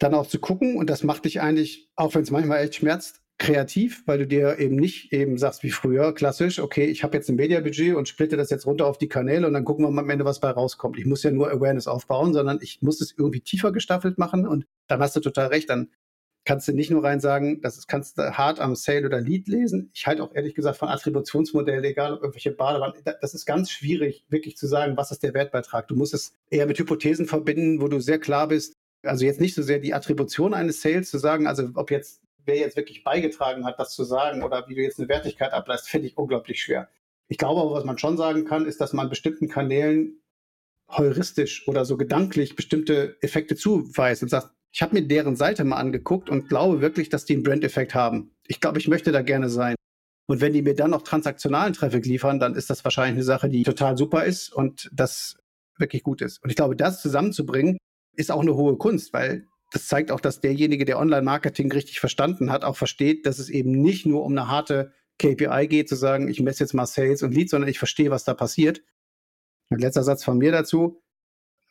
[0.00, 3.21] dann auch zu gucken und das macht dich eigentlich, auch wenn es manchmal echt schmerzt,
[3.42, 7.28] kreativ, weil du dir eben nicht eben sagst wie früher, klassisch, okay, ich habe jetzt
[7.28, 10.02] ein Mediabudget und splitte das jetzt runter auf die Kanäle und dann gucken wir mal
[10.02, 10.96] am Ende, was bei rauskommt.
[10.96, 14.64] Ich muss ja nur Awareness aufbauen, sondern ich muss es irgendwie tiefer gestaffelt machen und
[14.86, 15.90] dann hast du total recht, dann
[16.44, 19.48] kannst du nicht nur rein sagen, das ist, kannst du hart am Sale oder Lead
[19.48, 19.90] lesen.
[19.92, 24.24] Ich halte auch ehrlich gesagt von Attributionsmodellen, egal ob irgendwelche Badewannen, das ist ganz schwierig,
[24.28, 25.88] wirklich zu sagen, was ist der Wertbeitrag.
[25.88, 29.56] Du musst es eher mit Hypothesen verbinden, wo du sehr klar bist, also jetzt nicht
[29.56, 33.64] so sehr die Attribution eines Sales zu sagen, also ob jetzt wer jetzt wirklich beigetragen
[33.64, 36.88] hat, das zu sagen oder wie du jetzt eine Wertigkeit ableist, finde ich unglaublich schwer.
[37.28, 40.22] Ich glaube aber, was man schon sagen kann, ist, dass man bestimmten Kanälen
[40.88, 45.76] heuristisch oder so gedanklich bestimmte Effekte zuweist und sagt, ich habe mir deren Seite mal
[45.76, 48.34] angeguckt und glaube wirklich, dass die einen Brand-Effekt haben.
[48.46, 49.74] Ich glaube, ich möchte da gerne sein.
[50.26, 53.48] Und wenn die mir dann noch transaktionalen Traffic liefern, dann ist das wahrscheinlich eine Sache,
[53.48, 55.36] die total super ist und das
[55.78, 56.42] wirklich gut ist.
[56.42, 57.76] Und ich glaube, das zusammenzubringen,
[58.14, 62.50] ist auch eine hohe Kunst, weil das zeigt auch, dass derjenige, der Online-Marketing richtig verstanden
[62.52, 66.28] hat, auch versteht, dass es eben nicht nur um eine harte KPI geht, zu sagen,
[66.28, 68.82] ich messe jetzt mal Sales und Leads, sondern ich verstehe, was da passiert.
[69.70, 71.02] Ein letzter Satz von mir dazu.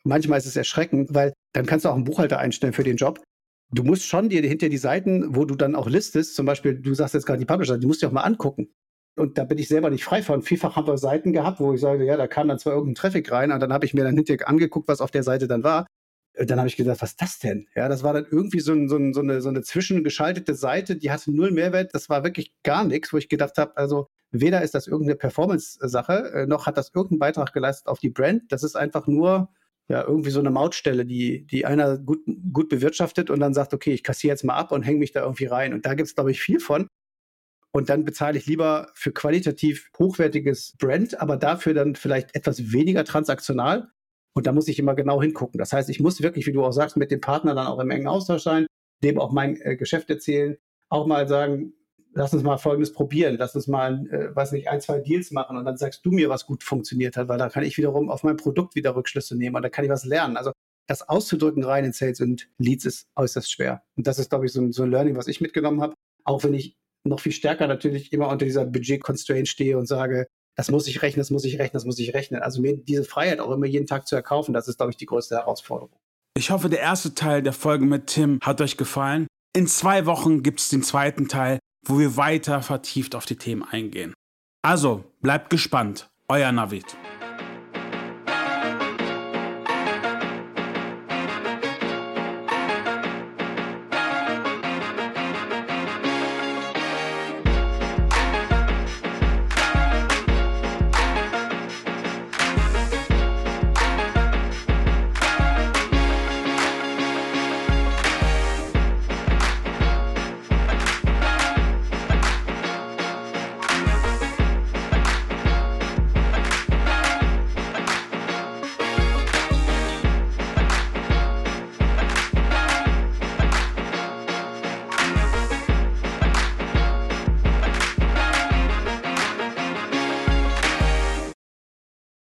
[0.04, 3.22] Manchmal ist es erschreckend, weil dann kannst du auch einen Buchhalter einstellen für den Job.
[3.70, 6.92] Du musst schon dir hinter die Seiten, wo du dann auch listest, zum Beispiel, du
[6.94, 8.74] sagst jetzt gerade die Publisher, die musst du auch mal angucken.
[9.14, 10.42] Und da bin ich selber nicht frei von.
[10.42, 13.30] Vielfach haben wir Seiten gehabt, wo ich sage, ja, da kam dann zwar irgendein Traffic
[13.30, 15.86] rein, und dann habe ich mir dann hinterher angeguckt, was auf der Seite dann war.
[16.34, 17.68] Äh, dann habe ich gedacht, was ist das denn?
[17.74, 20.96] Ja, das war dann irgendwie so, ein, so, ein, so, eine, so eine zwischengeschaltete Seite,
[20.96, 21.94] die hatte null Mehrwert.
[21.94, 26.32] Das war wirklich gar nichts, wo ich gedacht habe, also weder ist das irgendeine Performance-Sache,
[26.34, 28.50] äh, noch hat das irgendeinen Beitrag geleistet auf die Brand.
[28.50, 29.50] Das ist einfach nur
[29.88, 32.20] ja, irgendwie so eine Mautstelle, die, die einer gut,
[32.52, 35.22] gut bewirtschaftet und dann sagt, okay, ich kassiere jetzt mal ab und hänge mich da
[35.22, 35.74] irgendwie rein.
[35.74, 36.88] Und da gibt es, glaube ich, viel von.
[37.72, 43.04] Und dann bezahle ich lieber für qualitativ hochwertiges Brand, aber dafür dann vielleicht etwas weniger
[43.04, 43.90] transaktional.
[44.34, 45.58] Und da muss ich immer genau hingucken.
[45.58, 47.90] Das heißt, ich muss wirklich, wie du auch sagst, mit dem Partner dann auch im
[47.90, 48.66] engen Austausch sein,
[49.02, 50.56] dem auch mein äh, Geschäft erzählen,
[50.88, 51.74] auch mal sagen,
[52.14, 55.56] lass uns mal Folgendes probieren, lass uns mal, äh, weiß nicht, ein, zwei Deals machen
[55.56, 58.22] und dann sagst du mir, was gut funktioniert hat, weil da kann ich wiederum auf
[58.22, 60.36] mein Produkt wieder Rückschlüsse nehmen und da kann ich was lernen.
[60.36, 60.52] Also
[60.86, 63.82] das auszudrücken rein in Sales und Leads ist äußerst schwer.
[63.96, 65.94] Und das ist, glaube ich, so so ein Learning, was ich mitgenommen habe.
[66.24, 70.26] Auch wenn ich noch viel stärker natürlich immer unter dieser Budget-Constraint stehe und sage,
[70.56, 72.42] das muss ich rechnen, das muss ich rechnen, das muss ich rechnen.
[72.42, 75.06] Also mir diese Freiheit auch immer jeden Tag zu erkaufen, das ist, glaube ich, die
[75.06, 75.94] größte Herausforderung.
[76.34, 79.26] Ich hoffe, der erste Teil der Folge mit Tim hat euch gefallen.
[79.54, 83.62] In zwei Wochen gibt es den zweiten Teil, wo wir weiter vertieft auf die Themen
[83.62, 84.14] eingehen.
[84.62, 86.08] Also, bleibt gespannt.
[86.28, 86.96] Euer Navid.